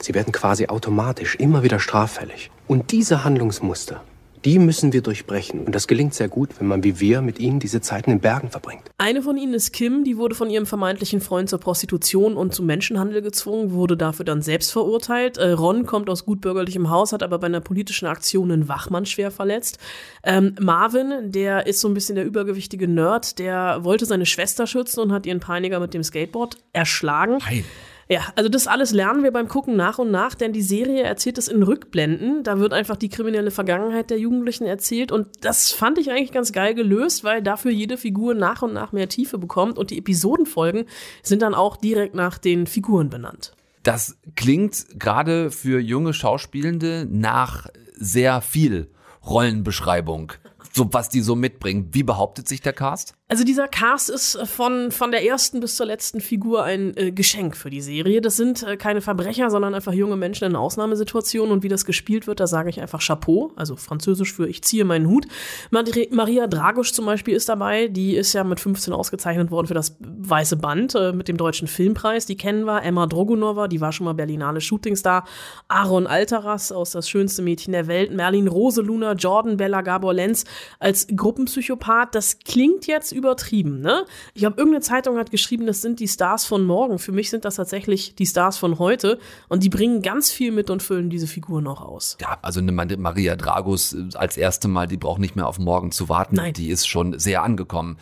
[0.00, 2.50] Sie werden quasi automatisch immer wieder straffällig.
[2.66, 4.02] Und diese Handlungsmuster,
[4.44, 5.64] die müssen wir durchbrechen.
[5.64, 8.50] Und das gelingt sehr gut, wenn man wie wir mit ihnen diese Zeiten in Bergen
[8.50, 8.82] verbringt.
[8.98, 12.66] Eine von ihnen ist Kim, die wurde von ihrem vermeintlichen Freund zur Prostitution und zum
[12.66, 15.38] Menschenhandel gezwungen, wurde dafür dann selbst verurteilt.
[15.38, 19.30] Äh, Ron kommt aus gutbürgerlichem Haus, hat aber bei einer politischen Aktion einen Wachmann schwer
[19.30, 19.78] verletzt.
[20.22, 25.00] Ähm, Marvin, der ist so ein bisschen der übergewichtige Nerd, der wollte seine Schwester schützen
[25.00, 27.38] und hat ihren Peiniger mit dem Skateboard erschlagen.
[27.44, 27.64] Nein.
[28.10, 31.38] Ja, also das alles lernen wir beim Gucken nach und nach, denn die Serie erzählt
[31.38, 32.42] es in Rückblenden.
[32.42, 36.50] Da wird einfach die kriminelle Vergangenheit der Jugendlichen erzählt und das fand ich eigentlich ganz
[36.50, 40.86] geil gelöst, weil dafür jede Figur nach und nach mehr Tiefe bekommt und die Episodenfolgen
[41.22, 43.52] sind dann auch direkt nach den Figuren benannt.
[43.84, 48.90] Das klingt gerade für junge Schauspielende nach sehr viel
[49.24, 50.32] Rollenbeschreibung.
[50.72, 51.90] so was die so mitbringen.
[51.92, 53.14] Wie behauptet sich der Cast?
[53.30, 57.56] Also dieser Cast ist von, von der ersten bis zur letzten Figur ein äh, Geschenk
[57.56, 58.20] für die Serie.
[58.20, 61.52] Das sind äh, keine Verbrecher, sondern einfach junge Menschen in Ausnahmesituationen.
[61.52, 64.84] Und wie das gespielt wird, da sage ich einfach Chapeau, also französisch für ich ziehe
[64.84, 65.28] meinen Hut.
[65.70, 67.86] Mari Maria Dragusch zum Beispiel ist dabei.
[67.86, 71.68] Die ist ja mit 15 ausgezeichnet worden für das Weiße Band äh, mit dem Deutschen
[71.68, 72.26] Filmpreis.
[72.26, 72.82] Die kennen wir.
[72.82, 75.22] Emma Drogunova, die war schon mal Berlinale Shootingstar.
[75.68, 78.12] Aaron Alteras aus Das schönste Mädchen der Welt.
[78.12, 80.46] Merlin Roseluna, Jordan Bella, Gabor Lenz
[80.80, 82.12] als Gruppenpsychopath.
[82.16, 84.04] Das klingt jetzt übertrieben, ne?
[84.34, 86.98] Ich habe irgendeine Zeitung hat geschrieben, das sind die Stars von morgen.
[86.98, 90.70] Für mich sind das tatsächlich die Stars von heute und die bringen ganz viel mit
[90.70, 92.16] und füllen diese Figuren auch aus.
[92.20, 95.92] Ja, also eine Maria Dragos äh, als erste Mal, die braucht nicht mehr auf morgen
[95.92, 96.36] zu warten.
[96.36, 96.54] Nein.
[96.54, 97.98] Die ist schon sehr angekommen.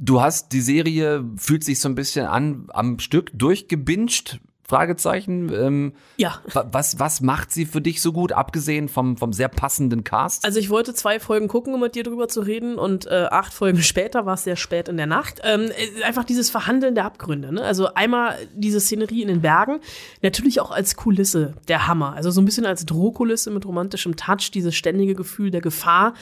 [0.00, 4.40] Du hast die Serie, fühlt sich so ein bisschen an, am Stück durchgebinged.
[4.68, 5.50] Fragezeichen.
[5.52, 6.40] Ähm, ja.
[6.52, 10.44] Was, was macht sie für dich so gut, abgesehen vom, vom sehr passenden Cast?
[10.44, 13.54] Also ich wollte zwei Folgen gucken, um mit dir drüber zu reden und äh, acht
[13.54, 15.40] Folgen später war es sehr spät in der Nacht.
[15.42, 17.50] Ähm, äh, einfach dieses Verhandeln der Abgründe.
[17.50, 17.62] Ne?
[17.62, 19.80] Also einmal diese Szenerie in den Bergen,
[20.20, 22.12] natürlich auch als Kulisse der Hammer.
[22.12, 26.12] Also so ein bisschen als Drohkulisse mit romantischem Touch, dieses ständige Gefühl der Gefahr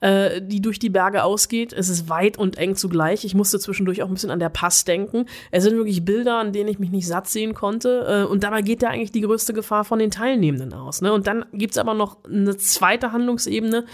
[0.00, 1.72] äh, die durch die Berge ausgeht.
[1.72, 3.24] Es ist weit und eng zugleich.
[3.24, 5.26] Ich musste zwischendurch auch ein bisschen an der Pass denken.
[5.50, 8.24] Es sind wirklich Bilder, an denen ich mich nicht satt sehen konnte.
[8.24, 11.02] Äh, und dabei geht da eigentlich die größte Gefahr von den Teilnehmenden aus.
[11.02, 11.12] Ne?
[11.12, 13.84] Und dann gibt's aber noch eine zweite Handlungsebene,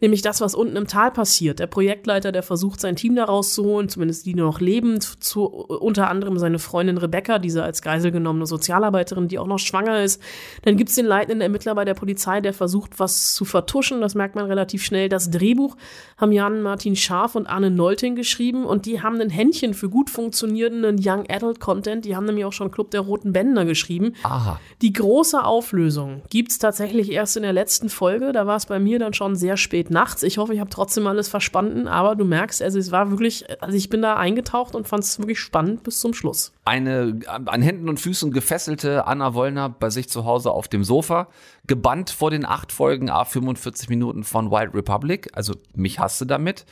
[0.00, 1.58] nämlich das, was unten im Tal passiert.
[1.58, 6.38] Der Projektleiter, der versucht, sein Team da rauszuholen, zumindest die noch leben, zu, unter anderem
[6.38, 10.22] seine Freundin Rebecca, diese als Geisel genommene Sozialarbeiterin, die auch noch schwanger ist.
[10.62, 14.00] Dann gibt's den leitenden Ermittler bei der Polizei, der versucht, was zu vertuschen.
[14.00, 15.08] Das merkt man relativ schnell.
[15.08, 15.76] Das Drehbuch Drehbuch
[16.16, 20.10] haben Jan Martin Scharf und Anne Nolting geschrieben und die haben ein Händchen für gut
[20.10, 22.04] funktionierenden Young Adult Content.
[22.04, 24.14] Die haben nämlich auch schon Club der Roten Bänder geschrieben.
[24.22, 24.60] Aha.
[24.82, 28.32] Die große Auflösung gibt's tatsächlich erst in der letzten Folge.
[28.32, 30.22] Da war es bei mir dann schon sehr spät nachts.
[30.22, 33.76] Ich hoffe, ich habe trotzdem alles verstanden, aber du merkst, also es war wirklich, also
[33.76, 36.52] ich bin da eingetaucht und fand es wirklich spannend bis zum Schluss.
[36.64, 41.28] Eine an Händen und Füßen gefesselte Anna Wollner bei sich zu Hause auf dem Sofa,
[41.66, 45.28] gebannt vor den acht Folgen A 45 Minuten von Wild Republic.
[45.32, 46.64] Also mich hasste damit.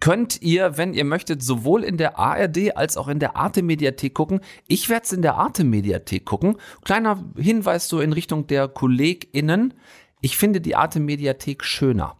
[0.00, 4.14] Könnt ihr, wenn ihr möchtet, sowohl in der ARD als auch in der Arte Mediathek
[4.14, 4.40] gucken.
[4.68, 6.56] Ich werde es in der Arte Mediathek gucken.
[6.84, 9.74] Kleiner Hinweis so in Richtung der KollegInnen.
[10.20, 12.16] Ich finde die Arte Mediathek schöner.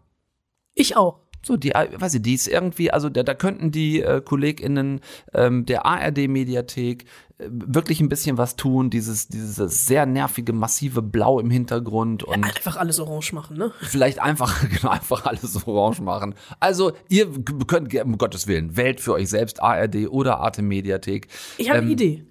[0.76, 1.18] Ich auch.
[1.44, 5.00] So, die, äh, weiß ich, die ist irgendwie, also da, da könnten die äh, KollegInnen
[5.32, 7.04] ähm, der ARD-Mediathek
[7.38, 8.90] äh, wirklich ein bisschen was tun.
[8.90, 13.70] Dieses, dieses sehr nervige, massive Blau im Hintergrund und Ja, einfach alles orange machen, ne?
[13.80, 16.34] vielleicht einfach, genau, einfach alles orange machen.
[16.58, 17.28] Also, ihr
[17.68, 21.28] könnt, um Gottes Willen, wählt für euch selbst ARD oder Arte Mediathek.
[21.58, 22.24] Ich habe Ähm, eine Idee.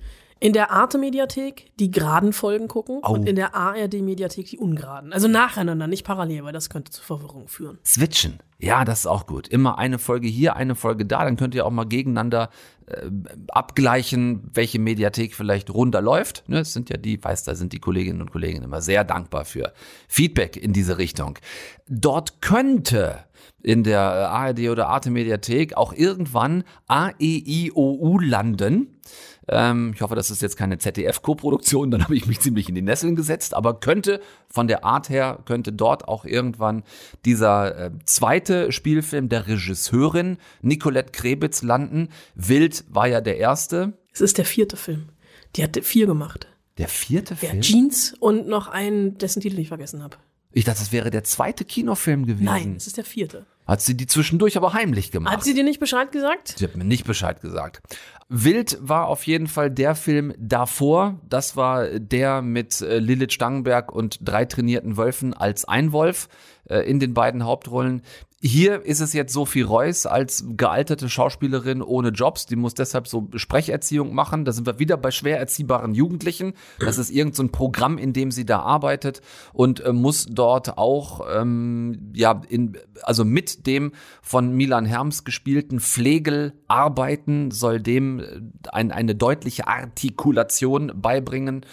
[0.46, 3.14] In der Arte-Mediathek die geraden Folgen gucken Au.
[3.14, 5.12] und in der ARD-Mediathek die ungeraden.
[5.12, 7.80] Also nacheinander, nicht parallel, weil das könnte zu Verwirrung führen.
[7.84, 8.38] Switchen.
[8.60, 9.48] Ja, das ist auch gut.
[9.48, 11.24] Immer eine Folge hier, eine Folge da.
[11.24, 12.52] Dann könnt ihr auch mal gegeneinander
[12.86, 13.10] äh,
[13.48, 16.44] abgleichen, welche Mediathek vielleicht runterläuft.
[16.48, 19.46] Ne, es sind ja die, weiß, da sind die Kolleginnen und Kollegen immer sehr dankbar
[19.46, 19.74] für
[20.08, 21.40] Feedback in diese Richtung.
[21.88, 23.26] Dort könnte
[23.64, 29.00] in der ARD oder Arte Mediathek auch irgendwann AEIOU landen.
[29.48, 32.82] Ähm, ich hoffe, das ist jetzt keine ZDF-Koproduktion, dann habe ich mich ziemlich in die
[32.82, 36.84] Nesseln gesetzt, aber könnte von der Art her, könnte dort auch irgendwann
[37.26, 42.10] dieser äh, zweite Spielfilm der Regisseurin Nicolette Krebitz landen.
[42.36, 43.94] Wild war ja der erste.
[44.14, 45.10] Es ist der vierte Film.
[45.56, 46.48] Die hat vier gemacht.
[46.78, 47.62] Der vierte Der Film?
[47.62, 50.18] Jeans und noch einen, dessen Titel ich vergessen habe.
[50.52, 52.46] Ich dachte, das wäre der zweite Kinofilm gewesen.
[52.46, 53.46] Nein, es ist der vierte.
[53.66, 55.34] Hat sie die zwischendurch aber heimlich gemacht.
[55.34, 56.56] Hat sie dir nicht Bescheid gesagt?
[56.58, 57.82] Sie hat mir nicht Bescheid gesagt.
[58.30, 61.20] Wild war auf jeden Fall der Film davor.
[61.30, 66.28] Das war der mit äh, Lilith Stangenberg und drei trainierten Wölfen als Einwolf
[66.68, 68.02] äh, in den beiden Hauptrollen.
[68.48, 72.46] Hier ist es jetzt Sophie Reuss als gealterte Schauspielerin ohne Jobs.
[72.46, 74.46] Die muss deshalb so Sprecherziehung machen.
[74.46, 76.54] Da sind wir wieder bei schwer erziehbaren Jugendlichen.
[76.80, 81.26] Das ist irgendein so Programm, in dem sie da arbeitet und äh, muss dort auch
[81.28, 88.26] ähm, ja in also mit dem von Milan Herms gespielten Flegel arbeiten, soll dem äh,
[88.72, 91.66] ein, eine deutliche Artikulation beibringen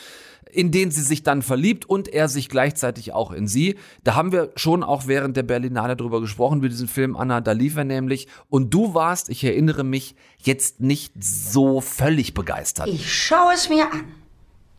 [0.53, 3.77] in den sie sich dann verliebt und er sich gleichzeitig auch in sie.
[4.05, 7.53] Da haben wir schon auch während der Berlinale drüber gesprochen, über diesen Film Anna, da
[7.53, 8.29] lief er nämlich.
[8.49, 12.89] Und du warst, ich erinnere mich, jetzt nicht so völlig begeistert.
[12.89, 14.05] Ich schaue es mir an.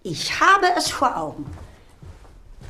[0.03, 1.45] Ich habe es vor Augen.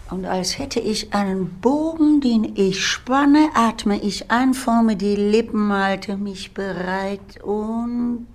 [0.10, 5.74] Und als hätte ich einen Bogen, den ich spanne, atme ich ein, forme die Lippen,
[5.74, 8.28] halte mich bereit und.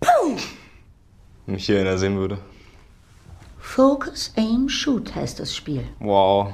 [0.00, 0.36] Puh!
[1.44, 2.38] Wenn mich hier einer sehen würde.
[3.64, 5.82] Focus, Aim, Shoot heißt das Spiel.
[5.98, 6.52] Wow.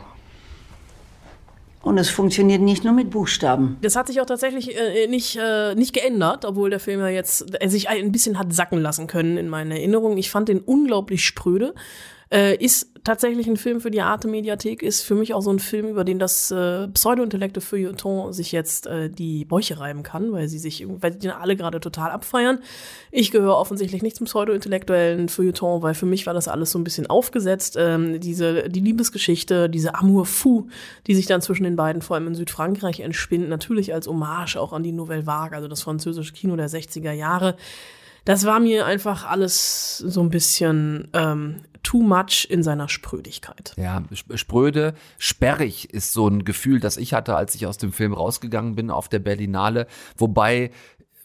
[1.83, 3.77] Und es funktioniert nicht nur mit Buchstaben.
[3.83, 7.44] Das hat sich auch tatsächlich äh, nicht, äh, nicht geändert, obwohl der Film ja jetzt
[7.61, 10.16] äh, sich ein bisschen hat sacken lassen können in meinen Erinnerungen.
[10.16, 11.75] Ich fand den unglaublich spröde.
[12.33, 15.59] Äh, ist tatsächlich ein Film für die Arte Mediathek, ist für mich auch so ein
[15.59, 20.47] Film, über den das äh, Pseudo-Intellekte Feuilleton sich jetzt äh, die Bäuche reiben kann, weil
[20.49, 22.61] sie sich, weil die alle gerade total abfeiern.
[23.11, 26.85] Ich gehöre offensichtlich nicht zum pseudo-intellektuellen Feuilleton, weil für mich war das alles so ein
[26.85, 27.77] bisschen aufgesetzt.
[27.77, 30.69] Ähm, diese, die Liebesgeschichte, diese Amour fou,
[31.09, 34.73] die sich dann zwischen den beiden, vor allem in Südfrankreich, entspinnt, natürlich als Hommage auch
[34.73, 37.57] an die Nouvelle Vague, also das französische Kino der 60er Jahre.
[38.25, 43.74] Das war mir einfach alles so ein bisschen ähm, too much in seiner Sprödigkeit.
[43.76, 47.92] Ja, sp- spröde, sperrig ist so ein Gefühl, das ich hatte, als ich aus dem
[47.92, 49.87] Film rausgegangen bin auf der Berlinale.
[50.16, 50.70] Wobei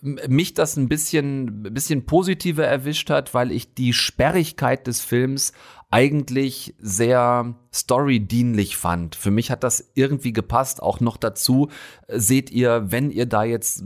[0.01, 5.51] mich das ein bisschen, ein bisschen positiver erwischt hat, weil ich die Sperrigkeit des Films
[5.91, 9.15] eigentlich sehr storydienlich fand.
[9.15, 10.81] Für mich hat das irgendwie gepasst.
[10.81, 11.69] Auch noch dazu
[12.07, 13.83] äh, seht ihr, wenn ihr da jetzt äh,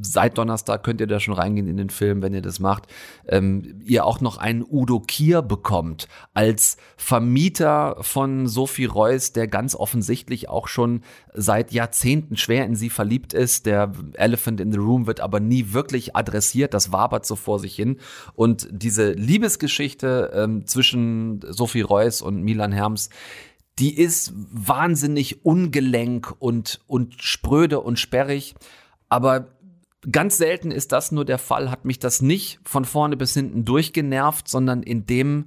[0.00, 2.86] seit Donnerstag könnt ihr da schon reingehen in den Film, wenn ihr das macht,
[3.28, 9.74] ähm, ihr auch noch einen Udo Kier bekommt als Vermieter von Sophie Reuss, der ganz
[9.74, 11.02] offensichtlich auch schon
[11.34, 13.66] seit Jahrzehnten schwer in sie verliebt ist.
[13.66, 16.72] Der Elephant in the Room wird aber nie wirklich adressiert.
[16.72, 17.98] Das wabert so vor sich hin.
[18.34, 23.10] Und diese Liebesgeschichte ähm, zwischen Sophie Reuss und Milan Herms,
[23.78, 28.54] die ist wahnsinnig ungelenk und, und spröde und sperrig.
[29.08, 29.48] Aber
[30.10, 33.64] ganz selten ist das nur der Fall, hat mich das nicht von vorne bis hinten
[33.64, 35.46] durchgenervt, sondern in dem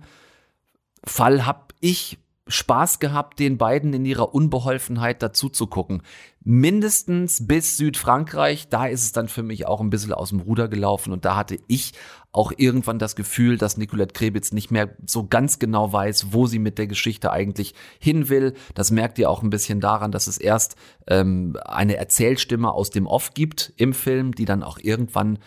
[1.04, 2.20] Fall habe ich
[2.50, 6.02] Spaß gehabt, den beiden in ihrer Unbeholfenheit dazu zu gucken.
[6.44, 10.68] Mindestens bis Südfrankreich, da ist es dann für mich auch ein bisschen aus dem Ruder
[10.68, 11.94] gelaufen und da hatte ich
[12.32, 16.60] auch irgendwann das Gefühl, dass Nicolette Krebitz nicht mehr so ganz genau weiß, wo sie
[16.60, 18.54] mit der Geschichte eigentlich hin will.
[18.74, 20.76] Das merkt ihr auch ein bisschen daran, dass es erst
[21.08, 25.40] ähm, eine Erzählstimme aus dem Off gibt im Film, die dann auch irgendwann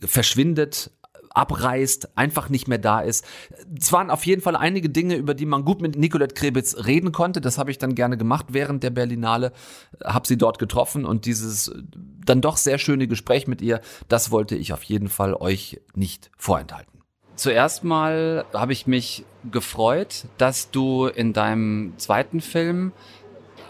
[0.00, 0.90] verschwindet,
[1.30, 3.24] abreißt, einfach nicht mehr da ist.
[3.78, 7.12] Es waren auf jeden Fall einige Dinge, über die man gut mit Nicolette Krebitz reden
[7.12, 7.40] konnte.
[7.40, 9.52] Das habe ich dann gerne gemacht während der Berlinale,
[10.04, 11.72] habe sie dort getroffen und dieses
[12.24, 16.30] dann doch sehr schöne Gespräch mit ihr, das wollte ich auf jeden Fall euch nicht
[16.36, 17.00] vorenthalten.
[17.36, 22.92] Zuerst mal habe ich mich gefreut, dass du in deinem zweiten Film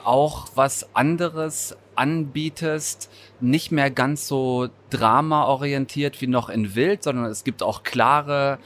[0.02, 3.10] auch was anderes anbietest,
[3.40, 8.58] nicht mehr ganz so drama-orientiert wie noch in Wild, sondern es gibt auch klare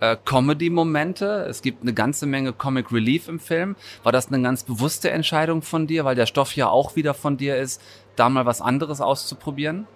[0.00, 1.46] äh, Comedy-Momente.
[1.48, 3.76] Es gibt eine ganze Menge Comic Relief im Film.
[4.02, 7.36] War das eine ganz bewusste Entscheidung von dir, weil der Stoff ja auch wieder von
[7.36, 7.80] dir ist,
[8.16, 9.86] da mal was anderes auszuprobieren?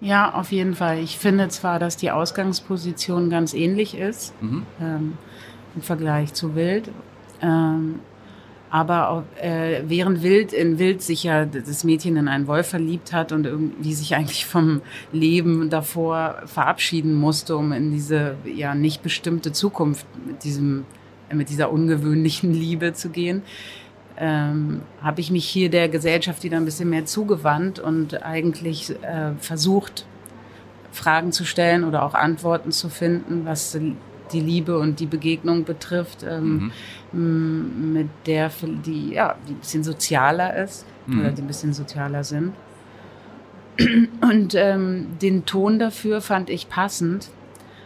[0.00, 0.98] Ja, auf jeden Fall.
[0.98, 4.66] Ich finde zwar, dass die Ausgangsposition ganz ähnlich ist Mhm.
[4.80, 5.18] ähm,
[5.74, 6.90] im Vergleich zu Wild.
[7.40, 8.00] Ähm,
[8.76, 13.32] aber äh, während Wild in Wild sich ja das Mädchen in einen Wolf verliebt hat
[13.32, 19.52] und irgendwie sich eigentlich vom Leben davor verabschieden musste, um in diese ja nicht bestimmte
[19.52, 20.84] Zukunft mit diesem
[21.32, 23.42] mit dieser ungewöhnlichen Liebe zu gehen,
[24.18, 29.32] ähm, habe ich mich hier der Gesellschaft wieder ein bisschen mehr zugewandt und eigentlich äh,
[29.40, 30.04] versucht,
[30.92, 33.78] Fragen zu stellen oder auch Antworten zu finden, was
[34.32, 36.72] die Liebe und die Begegnung betrifft, ähm,
[37.12, 38.50] m- mit der,
[38.84, 41.20] die ja, die ein bisschen sozialer ist Mhm.
[41.20, 42.52] oder die ein bisschen sozialer sind.
[44.22, 47.28] Und ähm, den Ton dafür fand ich passend,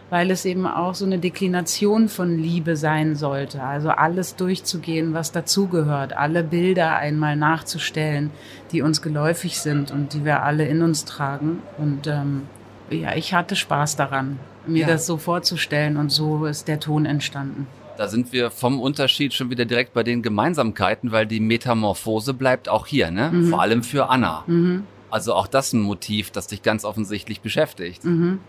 [0.09, 3.61] weil es eben auch so eine Deklination von Liebe sein sollte.
[3.61, 8.31] Also alles durchzugehen, was dazugehört, alle Bilder einmal nachzustellen,
[8.71, 11.59] die uns geläufig sind und die wir alle in uns tragen.
[11.77, 12.43] Und ähm,
[12.89, 14.87] ja, ich hatte Spaß daran, mir Ja.
[14.87, 17.67] das so vorzustellen und so ist der Ton entstanden.
[17.97, 22.69] Da sind wir vom Unterschied schon wieder direkt bei den Gemeinsamkeiten, weil die Metamorphose bleibt
[22.69, 23.29] auch hier, ne?
[23.31, 23.47] Mhm.
[23.49, 24.43] Vor allem für Anna.
[24.47, 24.83] Mhm.
[25.09, 28.03] Also auch das ein Motiv, das dich ganz offensichtlich beschäftigt.
[28.05, 28.39] Mhm.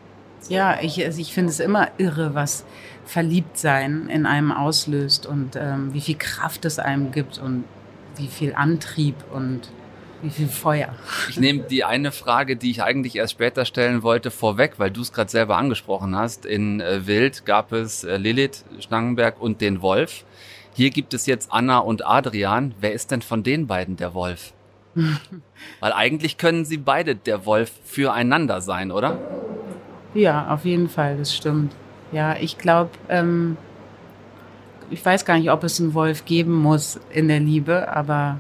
[0.48, 2.64] Ja, ich, also ich finde es immer irre, was
[3.04, 7.64] Verliebtsein in einem auslöst und ähm, wie viel Kraft es einem gibt und
[8.16, 9.60] wie viel Antrieb und
[10.22, 10.94] wie viel Feuer.
[11.28, 15.02] Ich nehme die eine Frage, die ich eigentlich erst später stellen wollte, vorweg, weil du
[15.02, 16.46] es gerade selber angesprochen hast.
[16.46, 20.24] In äh, Wild gab es äh, Lilith Stangenberg und den Wolf.
[20.74, 22.74] Hier gibt es jetzt Anna und Adrian.
[22.80, 24.52] Wer ist denn von den beiden der Wolf?
[25.80, 29.18] Weil eigentlich können sie beide der Wolf füreinander sein, oder?
[30.14, 31.74] Ja, auf jeden Fall, das stimmt.
[32.12, 33.56] Ja, ich glaube, ähm,
[34.90, 38.38] ich weiß gar nicht, ob es einen Wolf geben muss in der Liebe, aber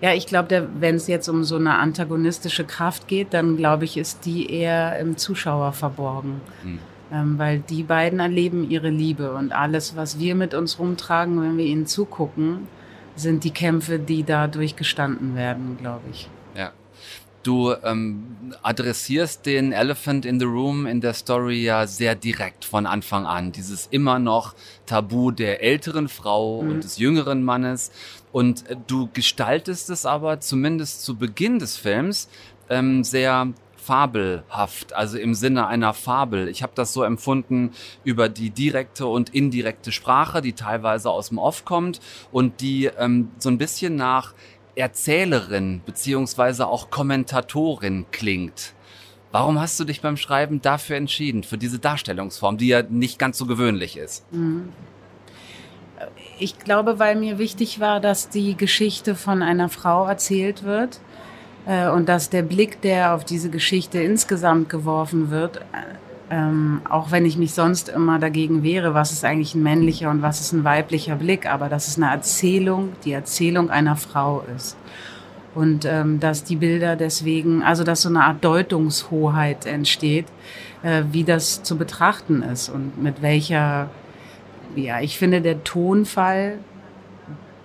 [0.00, 3.96] ja, ich glaube, wenn es jetzt um so eine antagonistische Kraft geht, dann glaube ich,
[3.96, 6.40] ist die eher im Zuschauer verborgen.
[6.62, 6.78] Hm.
[7.10, 11.56] Ähm, weil die beiden erleben ihre Liebe und alles, was wir mit uns rumtragen, wenn
[11.56, 12.68] wir ihnen zugucken,
[13.16, 16.28] sind die Kämpfe, die da durchgestanden werden, glaube ich.
[17.48, 18.26] Du ähm,
[18.62, 23.52] adressierst den Elephant in the Room in der Story ja sehr direkt von Anfang an.
[23.52, 26.70] Dieses immer noch Tabu der älteren Frau Mhm.
[26.70, 27.90] und des jüngeren Mannes.
[28.32, 32.28] Und äh, du gestaltest es aber zumindest zu Beginn des Films
[32.68, 36.48] ähm, sehr fabelhaft, also im Sinne einer Fabel.
[36.48, 37.70] Ich habe das so empfunden
[38.04, 43.30] über die direkte und indirekte Sprache, die teilweise aus dem Off kommt und die ähm,
[43.38, 44.34] so ein bisschen nach
[44.78, 48.74] Erzählerin beziehungsweise auch Kommentatorin klingt.
[49.30, 53.36] Warum hast du dich beim Schreiben dafür entschieden, für diese Darstellungsform, die ja nicht ganz
[53.36, 54.24] so gewöhnlich ist?
[54.32, 54.70] Mhm.
[56.38, 61.00] Ich glaube, weil mir wichtig war, dass die Geschichte von einer Frau erzählt wird
[61.66, 65.62] äh, und dass der Blick, der auf diese Geschichte insgesamt geworfen wird, äh,
[66.30, 70.22] ähm, auch wenn ich mich sonst immer dagegen wehre, was ist eigentlich ein männlicher und
[70.22, 74.76] was ist ein weiblicher Blick, aber dass es eine Erzählung, die Erzählung einer Frau ist.
[75.54, 80.26] Und ähm, dass die Bilder deswegen, also dass so eine Art Deutungshoheit entsteht,
[80.82, 83.88] äh, wie das zu betrachten ist und mit welcher,
[84.76, 86.58] ja, ich finde der Tonfall,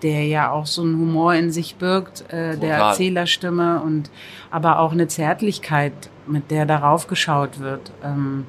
[0.02, 2.78] der ja auch so einen Humor in sich birgt, äh, der.
[2.78, 4.10] Erzählerstimme und
[4.52, 5.94] aber auch eine Zärtlichkeit,
[6.28, 8.46] mit der darauf geschaut wird, ähm,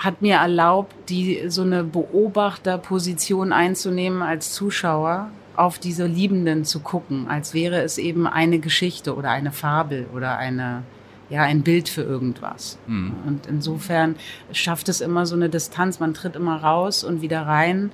[0.00, 7.28] hat mir erlaubt, die so eine Beobachterposition einzunehmen als Zuschauer, auf diese Liebenden zu gucken,
[7.28, 10.84] als wäre es eben eine Geschichte oder eine Fabel oder eine
[11.28, 12.78] ja ein Bild für irgendwas.
[12.86, 13.12] Hm.
[13.26, 14.16] Und insofern
[14.52, 16.00] schafft es immer so eine Distanz.
[16.00, 17.92] Man tritt immer raus und wieder rein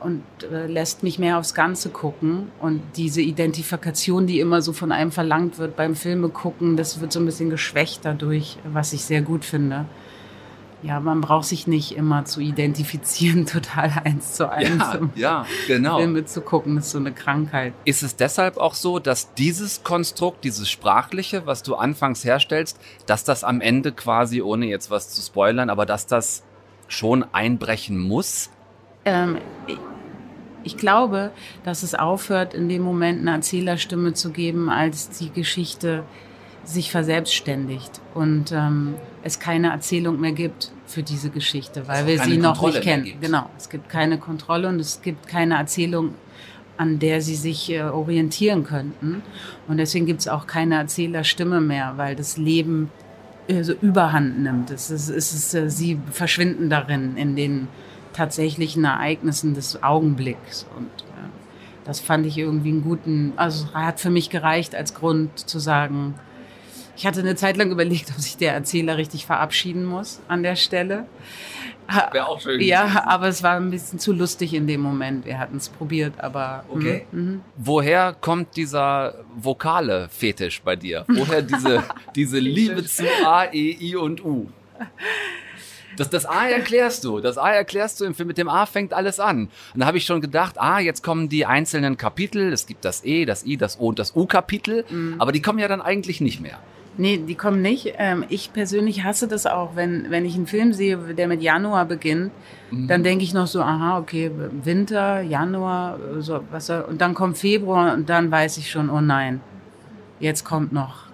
[0.00, 2.50] und äh, lässt mich mehr aufs Ganze gucken.
[2.60, 7.12] Und diese Identifikation, die immer so von einem verlangt wird beim Filme gucken, das wird
[7.12, 9.86] so ein bisschen geschwächt dadurch, was ich sehr gut finde.
[10.82, 14.78] Ja, man braucht sich nicht immer zu identifizieren, total eins zu eins.
[14.78, 15.98] Ja, um ja, genau.
[15.98, 17.72] Filme zu gucken, das ist so eine Krankheit.
[17.84, 23.24] Ist es deshalb auch so, dass dieses Konstrukt, dieses Sprachliche, was du anfangs herstellst, dass
[23.24, 26.42] das am Ende quasi, ohne jetzt was zu spoilern, aber dass das
[26.88, 28.50] schon einbrechen muss?
[29.04, 29.78] Ähm, ich-
[30.62, 31.30] ich glaube,
[31.62, 36.02] dass es aufhört, in dem Moment eine Erzählerstimme zu geben, als die Geschichte
[36.66, 42.32] sich verselbstständigt und ähm, es keine Erzählung mehr gibt für diese Geschichte, weil wir keine
[42.32, 43.20] sie noch Kontrolle nicht kennen.
[43.20, 46.14] Genau, es gibt keine Kontrolle und es gibt keine Erzählung,
[46.76, 49.22] an der sie sich äh, orientieren könnten.
[49.68, 52.90] Und deswegen gibt es auch keine Erzählerstimme mehr, weil das Leben
[53.48, 54.70] äh, so überhand nimmt.
[54.70, 57.68] Es ist, es ist, äh, sie verschwinden darin in den
[58.12, 60.66] tatsächlichen Ereignissen des Augenblicks.
[60.76, 61.28] Und äh,
[61.84, 66.14] das fand ich irgendwie einen guten, also hat für mich gereicht als Grund zu sagen,
[66.96, 70.56] ich hatte eine Zeit lang überlegt, ob sich der Erzähler richtig verabschieden muss an der
[70.56, 71.06] Stelle.
[72.12, 72.60] Wäre auch schön.
[72.60, 75.24] Ja, aber es war ein bisschen zu lustig in dem Moment.
[75.24, 76.64] Wir hatten es probiert, aber.
[76.68, 77.06] Okay.
[77.12, 77.40] mhm, mhm.
[77.56, 81.04] Woher kommt dieser vokale Fetisch bei dir?
[81.06, 81.84] Woher diese,
[82.16, 84.48] diese Liebe zu A, E, I und U?
[85.96, 87.20] Das, das A erklärst du.
[87.20, 88.26] Das A erklärst du im Film.
[88.26, 89.48] Mit dem A fängt alles an.
[89.72, 92.52] Und da habe ich schon gedacht, ah, jetzt kommen die einzelnen Kapitel.
[92.52, 94.84] Es gibt das E, das I, das O und das U-Kapitel.
[95.18, 96.58] Aber die kommen ja dann eigentlich nicht mehr.
[96.98, 97.94] Nee, die kommen nicht.
[97.98, 101.84] Ähm, ich persönlich hasse das auch, wenn, wenn ich einen Film sehe, der mit Januar
[101.84, 102.30] beginnt,
[102.70, 102.88] Mhm.
[102.88, 104.28] dann denke ich noch so, aha, okay,
[104.64, 109.00] Winter, Januar, so, was soll, und dann kommt Februar und dann weiß ich schon, oh
[109.00, 109.40] nein,
[110.18, 111.04] jetzt kommt noch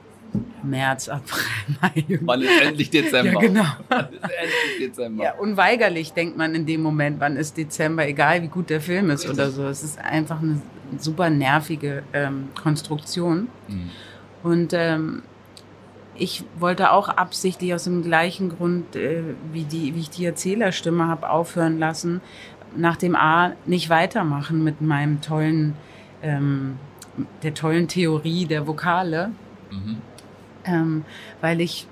[0.63, 1.43] März, April,
[1.83, 2.19] Mai.
[2.23, 3.35] Wann ist endlich Dezember?
[3.35, 3.65] Ja, genau.
[3.91, 5.25] Wann ist endlich Dezember?
[5.25, 9.11] Ja, unweigerlich denkt man in dem Moment, wann ist Dezember, egal wie gut der Film
[9.11, 9.67] ist oder so.
[9.67, 10.63] Es ist einfach eine
[10.99, 13.49] super nervige ähm, Konstruktion.
[13.69, 13.91] Mhm.
[14.43, 15.23] Und ähm,
[16.15, 21.07] ich wollte auch absichtlich aus dem gleichen Grund, äh, wie, die, wie ich die Erzählerstimme
[21.07, 22.21] habe aufhören lassen,
[22.77, 25.75] nach dem A nicht weitermachen mit meinem tollen,
[26.23, 26.79] ähm,
[27.43, 29.31] der tollen Theorie der Vokale,
[29.71, 29.97] Mhm.
[30.67, 31.05] ähm,
[31.41, 31.87] weil ich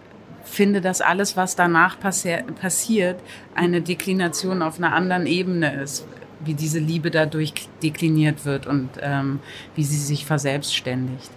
[0.45, 3.21] finde, dass alles, was danach passi passiert,
[3.55, 6.07] eine Deklination auf einer anderen Ebene ist,
[6.45, 7.53] wie diese Liebe dadurch
[7.83, 9.41] dekliniert wird und ähm,
[9.77, 11.31] wie sie sich verselbstständigt.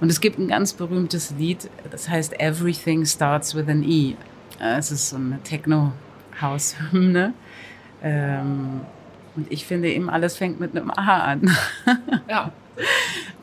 [0.00, 4.14] Und es gibt ein ganz berühmtes Lied, das heißt Everything Starts with an E.
[4.60, 7.34] Äh, Es ist so eine Techno-House-Hymne.
[8.02, 8.80] Ähm,
[9.36, 11.56] und ich finde eben, alles fängt mit einem A an.
[12.28, 12.52] Ja.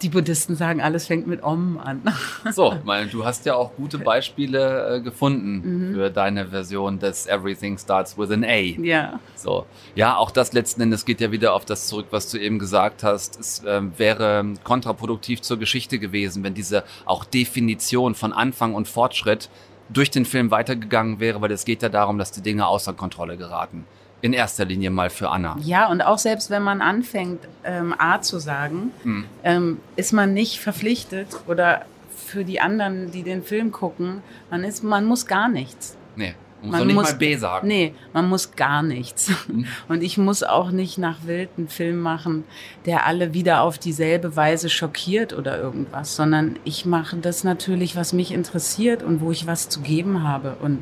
[0.01, 2.01] Die Buddhisten sagen, alles fängt mit Om an.
[2.51, 5.93] So, meine, du hast ja auch gute Beispiele äh, gefunden Mhm.
[5.93, 8.55] für deine Version des Everything Starts with an A.
[8.57, 9.19] Ja.
[9.35, 9.65] So.
[9.95, 13.03] Ja, auch das letzten Endes geht ja wieder auf das zurück, was du eben gesagt
[13.03, 13.39] hast.
[13.39, 19.49] Es ähm, wäre kontraproduktiv zur Geschichte gewesen, wenn diese auch Definition von Anfang und Fortschritt
[19.89, 23.37] durch den Film weitergegangen wäre, weil es geht ja darum, dass die Dinge außer Kontrolle
[23.37, 23.85] geraten.
[24.21, 25.55] In erster Linie mal für Anna.
[25.61, 29.25] Ja, und auch selbst wenn man anfängt, ähm, A zu sagen, Hm.
[29.43, 34.83] ähm, ist man nicht verpflichtet oder für die anderen, die den Film gucken, man ist,
[34.83, 35.95] man muss gar nichts.
[36.15, 37.67] Nee, muss doch nicht mal B sagen.
[37.67, 39.31] Nee, man muss gar nichts.
[39.87, 42.43] Und ich muss auch nicht nach Wild einen Film machen,
[42.85, 48.13] der alle wieder auf dieselbe Weise schockiert oder irgendwas, sondern ich mache das natürlich, was
[48.13, 50.57] mich interessiert und wo ich was zu geben habe.
[50.61, 50.79] Und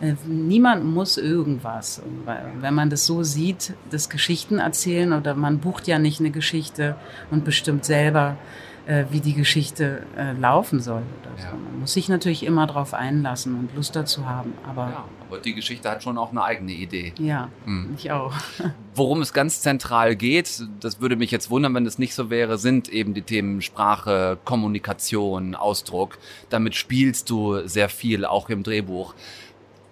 [0.00, 2.00] äh, niemand muss irgendwas.
[2.00, 2.26] Und
[2.60, 6.96] wenn man das so sieht, das Geschichten erzählen oder man bucht ja nicht eine Geschichte
[7.30, 8.36] und bestimmt selber,
[8.90, 11.02] äh, wie die Geschichte äh, laufen soll.
[11.22, 11.56] Oder so.
[11.56, 14.52] Man muss sich natürlich immer darauf einlassen und Lust dazu haben.
[14.68, 17.12] Aber Ja, aber die Geschichte hat schon auch eine eigene Idee.
[17.18, 17.94] ja, Hm.
[17.96, 18.34] ich auch.
[18.96, 22.58] Worum es ganz zentral geht, das würde mich jetzt wundern, wenn es nicht so wäre,
[22.58, 26.18] sind eben die Themen Sprache, Kommunikation, Ausdruck.
[26.48, 29.14] Damit spielst du sehr viel, auch im Drehbuch.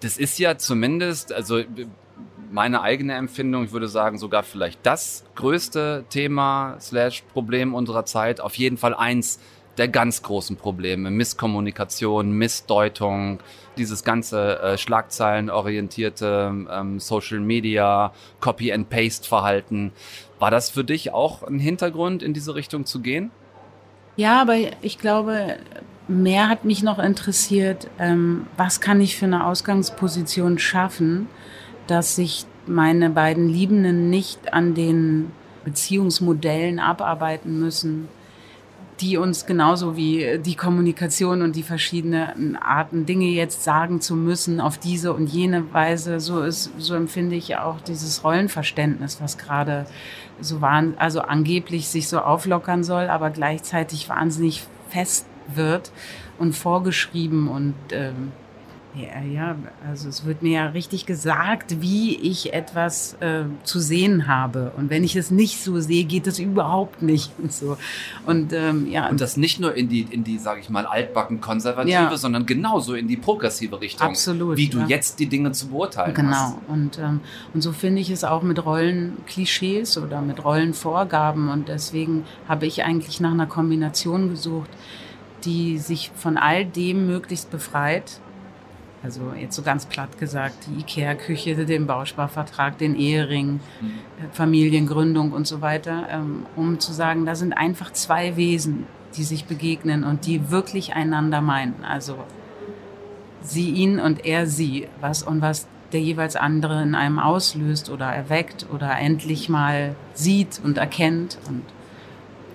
[0.01, 1.61] Das ist ja zumindest, also
[2.51, 8.41] meine eigene Empfindung, ich würde sagen, sogar vielleicht das größte Thema slash Problem unserer Zeit.
[8.41, 9.39] Auf jeden Fall eins
[9.77, 11.09] der ganz großen Probleme.
[11.09, 13.39] Misskommunikation, Missdeutung,
[13.77, 19.93] dieses ganze äh, schlagzeilenorientierte ähm, Social Media, Copy-and-Paste-Verhalten.
[20.37, 23.31] War das für dich auch ein Hintergrund, in diese Richtung zu gehen?
[24.17, 25.57] Ja, aber ich glaube,
[26.09, 31.29] mehr hat mich noch interessiert, ähm, was kann ich für eine Ausgangsposition schaffen,
[31.89, 35.31] dass sich meine beiden Liebenden nicht an den
[35.65, 38.07] Beziehungsmodellen abarbeiten müssen,
[38.99, 44.59] die uns genauso wie die Kommunikation und die verschiedenen Arten, Dinge jetzt sagen zu müssen,
[44.59, 49.85] auf diese und jene Weise, so ist, so empfinde ich auch dieses Rollenverständnis, was gerade
[50.41, 55.91] so waren, also angeblich sich so auflockern soll, aber gleichzeitig wahnsinnig fest wird
[56.37, 58.31] und vorgeschrieben und ähm,
[58.95, 59.55] ja, ja,
[59.87, 64.71] also es wird mir ja richtig gesagt, wie ich etwas äh, zu sehen habe.
[64.77, 67.77] Und wenn ich es nicht so sehe, geht es überhaupt nicht und so.
[68.25, 71.39] Und ähm, ja, Und das nicht nur in die, in die, sage ich mal, altbacken
[71.39, 72.17] konservative, Ja.
[72.17, 74.07] sondern genauso in die progressive Richtung.
[74.07, 74.87] Absolut, Wie du ja.
[74.87, 76.31] jetzt die Dinge zu beurteilen Genau.
[76.31, 76.55] hast.
[76.67, 77.19] Und, ähm,
[77.53, 81.49] und so finde ich es auch mit Rollenklischees oder mit Rollenvorgaben.
[81.49, 84.69] Und deswegen habe ich eigentlich nach einer Kombination gesucht,
[85.45, 88.19] die sich von all dem möglichst befreit.
[89.01, 95.47] Also jetzt so ganz platt gesagt, die Ikea-Küche, den Bausparvertrag, den Ehering, äh, Familiengründung und
[95.47, 98.85] so weiter, ähm, um zu sagen, da sind einfach zwei Wesen,
[99.15, 101.85] die sich begegnen und die wirklich einander meinen.
[101.87, 102.17] Also
[103.41, 108.07] sie ihn und er sie, was und was der jeweils andere in einem auslöst oder
[108.07, 111.63] erweckt oder endlich mal sieht und erkennt und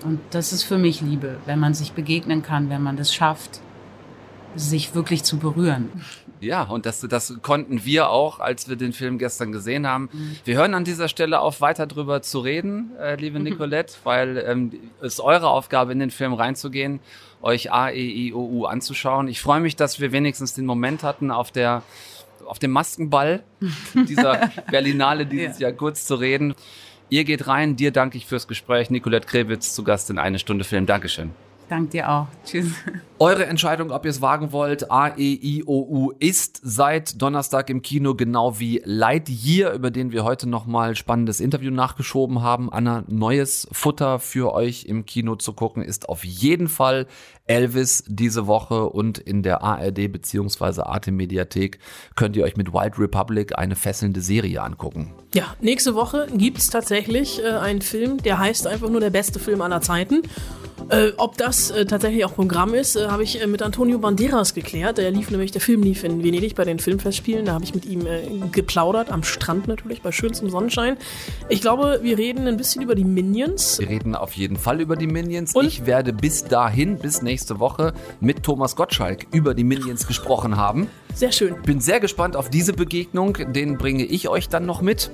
[0.05, 3.61] und das ist für mich Liebe, wenn man sich begegnen kann, wenn man das schafft,
[4.55, 5.89] sich wirklich zu berühren.
[6.45, 10.09] Ja, und das, das konnten wir auch, als wir den Film gestern gesehen haben.
[10.13, 10.37] Mhm.
[10.45, 14.73] Wir hören an dieser Stelle auf, weiter drüber zu reden, äh, liebe Nicolette, weil ähm,
[15.01, 17.01] es ist eure Aufgabe, in den Film reinzugehen,
[17.43, 19.29] euch A, E, I, O, U anzuschauen.
[19.29, 21.83] Ich freue mich, dass wir wenigstens den Moment hatten, auf der
[22.47, 23.43] auf dem Maskenball
[23.95, 26.55] dieser Berlinale dieses Jahr kurz zu reden.
[27.09, 28.91] Ihr geht rein, dir danke ich fürs Gespräch.
[28.91, 30.85] Nicolette Krebitz zu Gast in eine Stunde Film.
[30.87, 31.31] Dankeschön.
[31.69, 32.27] Dank dir auch.
[32.45, 32.73] Tschüss.
[33.19, 38.83] Eure Entscheidung, ob ihr es wagen wollt, A-E-I-O-U ist seit Donnerstag im Kino, genau wie
[38.85, 42.71] Lightyear, über den wir heute nochmal spannendes Interview nachgeschoben haben.
[42.73, 47.07] Anna, neues Futter für euch im Kino zu gucken ist auf jeden Fall
[47.47, 50.83] Elvis diese Woche und in der ARD bzw.
[50.83, 51.79] Arte Mediathek
[52.17, 55.13] könnt ihr euch mit Wild Republic eine fesselnde Serie angucken.
[55.35, 59.61] Ja, nächste Woche gibt's tatsächlich äh, einen Film, der heißt einfach nur der beste Film
[59.61, 60.23] aller Zeiten.
[60.91, 64.55] Äh, ob das äh, tatsächlich auch Programm ist, äh, habe ich äh, mit Antonio Banderas
[64.55, 64.99] geklärt.
[64.99, 67.47] Der lief nämlich, der Film lief in Venedig bei den Filmfestspielen.
[67.47, 68.23] Da habe ich mit ihm äh,
[68.53, 70.97] geplaudert, am Strand natürlich, bei schönstem Sonnenschein.
[71.49, 73.79] Ich glaube, wir reden ein bisschen über die Minions.
[73.79, 75.55] Wir reden auf jeden Fall über die Minions.
[75.63, 80.89] ich werde bis dahin, bis nächste Woche, mit Thomas Gottschalk über die Minions gesprochen haben.
[81.15, 81.63] Sehr schön.
[81.63, 83.39] Bin sehr gespannt auf diese Begegnung.
[83.53, 85.11] Den bringe ich euch dann noch mit.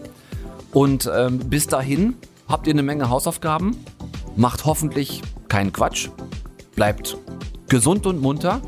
[0.72, 2.16] Und ähm, bis dahin
[2.48, 3.76] habt ihr eine Menge Hausaufgaben.
[4.36, 6.08] Macht hoffentlich keinen Quatsch.
[6.74, 7.18] Bleibt
[7.68, 8.62] gesund und munter.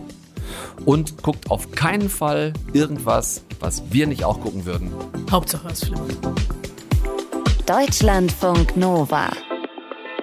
[0.85, 4.93] Und guckt auf keinen Fall irgendwas, was wir nicht auch gucken würden.
[5.31, 6.19] Hauptsache es flimmert.
[7.67, 9.31] Deutschlandfunk Nova.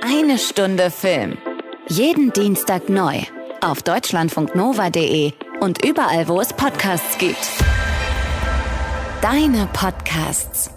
[0.02, 1.38] Eine Stunde Film.
[1.88, 3.22] Jeden Dienstag neu.
[3.62, 7.50] Auf deutschlandfunknova.de und überall, wo es Podcasts gibt.
[9.22, 10.72] Deine Podcasts.